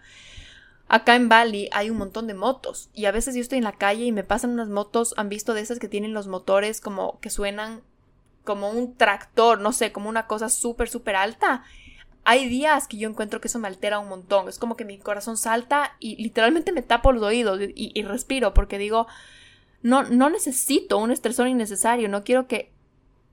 [0.89, 3.73] Acá en Bali hay un montón de motos y a veces yo estoy en la
[3.73, 7.19] calle y me pasan unas motos, han visto de esas que tienen los motores como
[7.21, 7.83] que suenan
[8.45, 11.63] como un tractor, no sé, como una cosa súper, súper alta.
[12.25, 14.49] Hay días que yo encuentro que eso me altera un montón.
[14.49, 18.79] Es como que mi corazón salta y literalmente me tapo los oídos y respiro porque
[18.79, 19.07] digo,
[19.83, 22.72] no, no necesito un estresor innecesario, no quiero que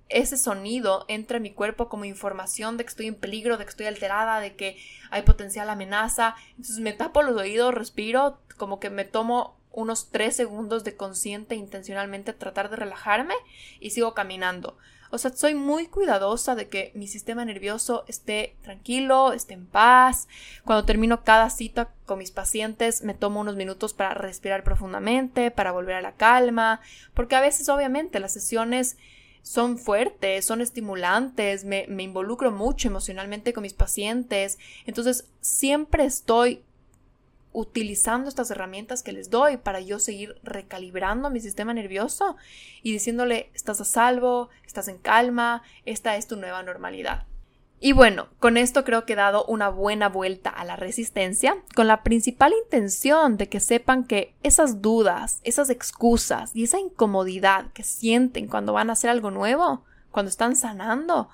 [0.10, 3.70] ese sonido entre en mi cuerpo como información de que estoy en peligro, de que
[3.70, 4.78] estoy alterada, de que
[5.12, 6.36] hay potencial amenaza.
[6.52, 11.56] Entonces me tapo los oídos, respiro, como que me tomo unos tres segundos de consciente
[11.56, 13.36] intencionalmente tratar de relajarme
[13.80, 14.78] y sigo caminando.
[15.12, 20.28] O sea, soy muy cuidadosa de que mi sistema nervioso esté tranquilo, esté en paz.
[20.66, 25.72] Cuando termino cada cita con mis pacientes, me tomo unos minutos para respirar profundamente, para
[25.72, 26.82] volver a la calma,
[27.14, 28.97] porque a veces obviamente las sesiones
[29.41, 36.62] son fuertes, son estimulantes, me, me involucro mucho emocionalmente con mis pacientes, entonces siempre estoy
[37.60, 42.38] utilizando estas herramientas que les doy para yo seguir recalibrando mi sistema nervioso
[42.82, 47.26] y diciéndole estás a salvo, estás en calma, esta es tu nueva normalidad.
[47.82, 51.88] Y bueno, con esto creo que he dado una buena vuelta a la resistencia, con
[51.88, 57.84] la principal intención de que sepan que esas dudas, esas excusas y esa incomodidad que
[57.84, 61.30] sienten cuando van a hacer algo nuevo, cuando están sanando,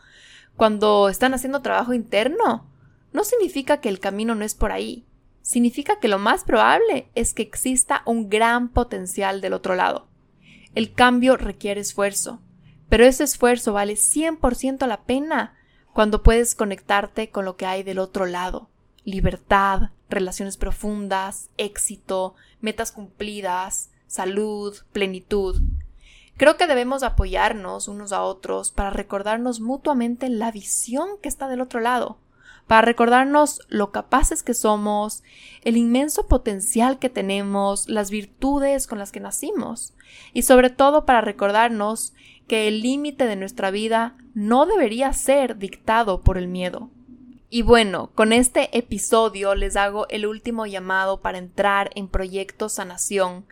[0.55, 2.67] cuando están haciendo trabajo interno,
[3.11, 5.05] no significa que el camino no es por ahí,
[5.46, 10.08] significa que lo más probable es que exista un gran potencial del otro lado.
[10.74, 12.41] El cambio requiere esfuerzo,
[12.89, 15.54] pero ese esfuerzo vale 100% la pena
[15.93, 18.72] cuando puedes conectarte con lo que hay del otro lado.
[19.04, 25.62] Libertad, relaciones profundas, éxito, metas cumplidas, salud, plenitud.
[26.38, 31.62] Creo que debemos apoyarnos unos a otros para recordarnos mutuamente la visión que está del
[31.62, 32.18] otro lado
[32.68, 35.24] para recordarnos lo capaces que somos,
[35.63, 39.93] el inmenso potencial que tenemos, las virtudes con las que nacimos
[40.34, 42.13] y sobre todo para recordarnos
[42.47, 46.89] que el límite de nuestra vida no debería ser dictado por el miedo.
[47.49, 53.45] Y bueno, con este episodio les hago el último llamado para entrar en Proyecto Sanación,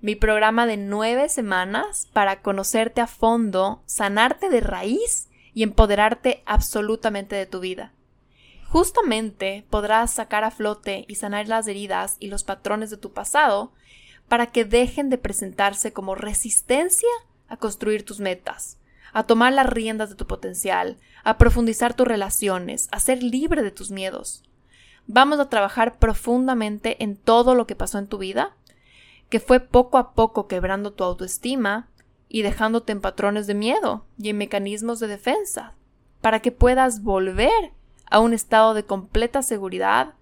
[0.00, 7.34] mi programa de nueve semanas para conocerte a fondo, sanarte de raíz y empoderarte absolutamente
[7.34, 7.92] de tu vida.
[8.76, 13.72] Justamente podrás sacar a flote y sanar las heridas y los patrones de tu pasado
[14.28, 17.08] para que dejen de presentarse como resistencia
[17.48, 18.76] a construir tus metas,
[19.14, 23.70] a tomar las riendas de tu potencial, a profundizar tus relaciones, a ser libre de
[23.70, 24.44] tus miedos.
[25.06, 28.58] Vamos a trabajar profundamente en todo lo que pasó en tu vida,
[29.30, 31.88] que fue poco a poco quebrando tu autoestima
[32.28, 35.72] y dejándote en patrones de miedo y en mecanismos de defensa,
[36.20, 37.72] para que puedas volver
[38.10, 40.14] a un estado de completa seguridad,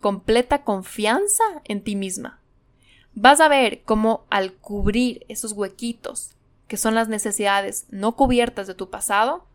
[0.00, 2.40] completa confianza en ti misma.
[3.14, 6.34] Vas a ver cómo al cubrir esos huequitos,
[6.68, 9.46] que son las necesidades no cubiertas de tu pasado,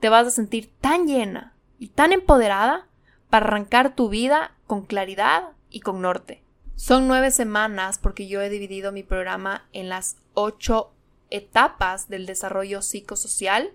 [0.00, 2.86] te vas a sentir tan llena y tan empoderada
[3.30, 6.42] para arrancar tu vida con claridad y con norte.
[6.76, 10.92] Son nueve semanas porque yo he dividido mi programa en las ocho
[11.30, 13.72] etapas del desarrollo psicosocial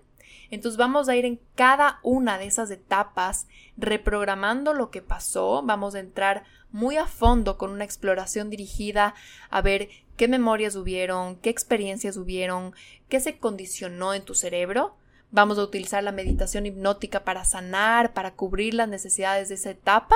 [0.54, 3.48] entonces vamos a ir en cada una de esas etapas
[3.78, 9.16] reprogramando lo que pasó, vamos a entrar muy a fondo con una exploración dirigida
[9.50, 12.74] a ver qué memorias hubieron, qué experiencias hubieron,
[13.10, 14.96] qué se condicionó en tu cerebro.
[15.32, 20.16] Vamos a utilizar la meditación hipnótica para sanar, para cubrir las necesidades de esa etapa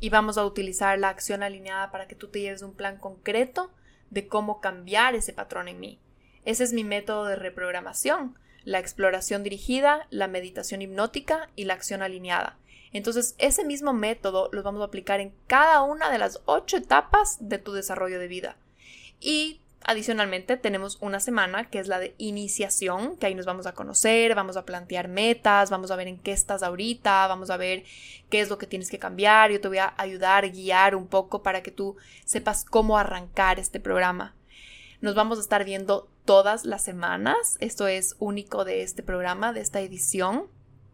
[0.00, 3.70] y vamos a utilizar la acción alineada para que tú te lleves un plan concreto
[4.10, 6.00] de cómo cambiar ese patrón en mí.
[6.44, 8.36] Ese es mi método de reprogramación
[8.66, 12.58] la exploración dirigida, la meditación hipnótica y la acción alineada.
[12.92, 17.38] Entonces, ese mismo método lo vamos a aplicar en cada una de las ocho etapas
[17.40, 18.56] de tu desarrollo de vida.
[19.20, 23.72] Y Adicionalmente, tenemos una semana que es la de iniciación, que ahí nos vamos a
[23.72, 27.84] conocer, vamos a plantear metas, vamos a ver en qué estás ahorita, vamos a ver
[28.28, 29.52] qué es lo que tienes que cambiar.
[29.52, 33.78] Yo te voy a ayudar, guiar un poco para que tú sepas cómo arrancar este
[33.78, 34.34] programa.
[35.00, 37.56] Nos vamos a estar viendo todas las semanas.
[37.60, 40.46] Esto es único de este programa, de esta edición.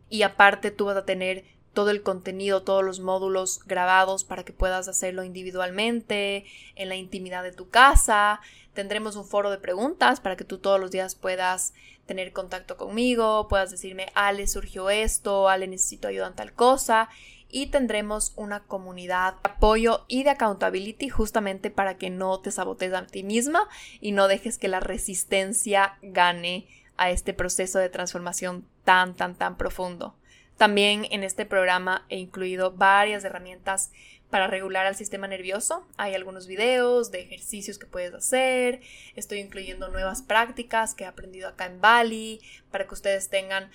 [0.08, 4.52] Y aparte tú vas a tener todo el contenido, todos los módulos grabados para que
[4.52, 6.44] puedas hacerlo individualmente,
[6.76, 8.40] en la intimidad de tu casa.
[8.74, 11.72] Tendremos un foro de preguntas para que tú todos los días puedas
[12.06, 17.08] tener contacto conmigo, puedas decirme, Ale, surgió esto, Ale, necesito ayuda en tal cosa.
[17.52, 22.94] Y tendremos una comunidad de apoyo y de accountability justamente para que no te sabotees
[22.94, 23.68] a ti misma
[24.00, 29.56] y no dejes que la resistencia gane a este proceso de transformación tan, tan, tan
[29.56, 30.16] profundo.
[30.56, 33.92] También en este programa he incluido varias herramientas
[34.32, 35.86] para regular al sistema nervioso.
[35.98, 38.80] Hay algunos videos de ejercicios que puedes hacer.
[39.14, 42.40] Estoy incluyendo nuevas prácticas que he aprendido acá en Bali
[42.70, 43.70] para que ustedes tengan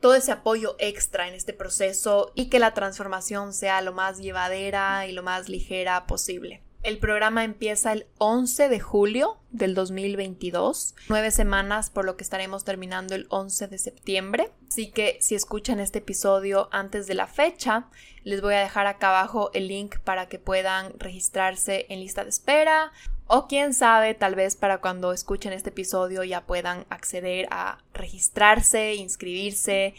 [0.00, 5.06] todo ese apoyo extra en este proceso y que la transformación sea lo más llevadera
[5.06, 6.62] y lo más ligera posible.
[6.84, 12.64] El programa empieza el 11 de julio del 2022, nueve semanas por lo que estaremos
[12.64, 14.52] terminando el 11 de septiembre.
[14.68, 17.88] Así que si escuchan este episodio antes de la fecha,
[18.22, 22.30] les voy a dejar acá abajo el link para que puedan registrarse en lista de
[22.30, 22.92] espera
[23.26, 28.94] o quién sabe, tal vez para cuando escuchen este episodio ya puedan acceder a registrarse,
[28.94, 29.94] inscribirse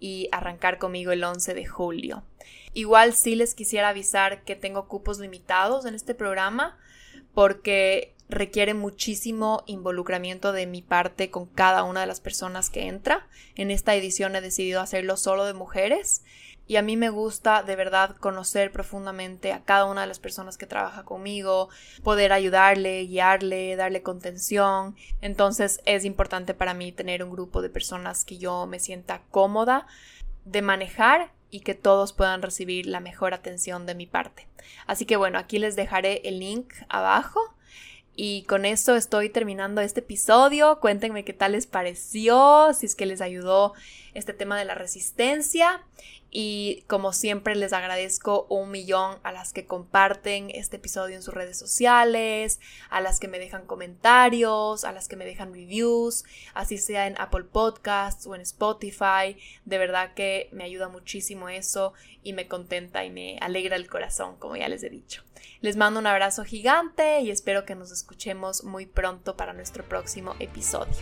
[0.00, 2.24] y arrancar conmigo el 11 de julio.
[2.74, 6.76] Igual sí les quisiera avisar que tengo cupos limitados en este programa
[7.32, 13.26] porque requiere muchísimo involucramiento de mi parte con cada una de las personas que entra.
[13.54, 16.22] En esta edición he decidido hacerlo solo de mujeres
[16.66, 20.56] y a mí me gusta de verdad conocer profundamente a cada una de las personas
[20.56, 21.68] que trabaja conmigo,
[22.02, 24.96] poder ayudarle, guiarle, darle contención.
[25.20, 29.86] Entonces es importante para mí tener un grupo de personas que yo me sienta cómoda
[30.46, 34.48] de manejar y que todos puedan recibir la mejor atención de mi parte.
[34.88, 37.38] Así que bueno, aquí les dejaré el link abajo.
[38.16, 40.78] Y con esto estoy terminando este episodio.
[40.78, 43.74] Cuéntenme qué tal les pareció, si es que les ayudó
[44.14, 45.82] este tema de la resistencia
[46.36, 51.32] y como siempre les agradezco un millón a las que comparten este episodio en sus
[51.32, 52.58] redes sociales,
[52.90, 57.14] a las que me dejan comentarios, a las que me dejan reviews, así sea en
[57.20, 59.38] Apple Podcasts o en Spotify.
[59.64, 61.92] De verdad que me ayuda muchísimo eso
[62.24, 65.22] y me contenta y me alegra el corazón, como ya les he dicho.
[65.64, 70.34] Les mando un abrazo gigante y espero que nos escuchemos muy pronto para nuestro próximo
[70.38, 70.92] episodio.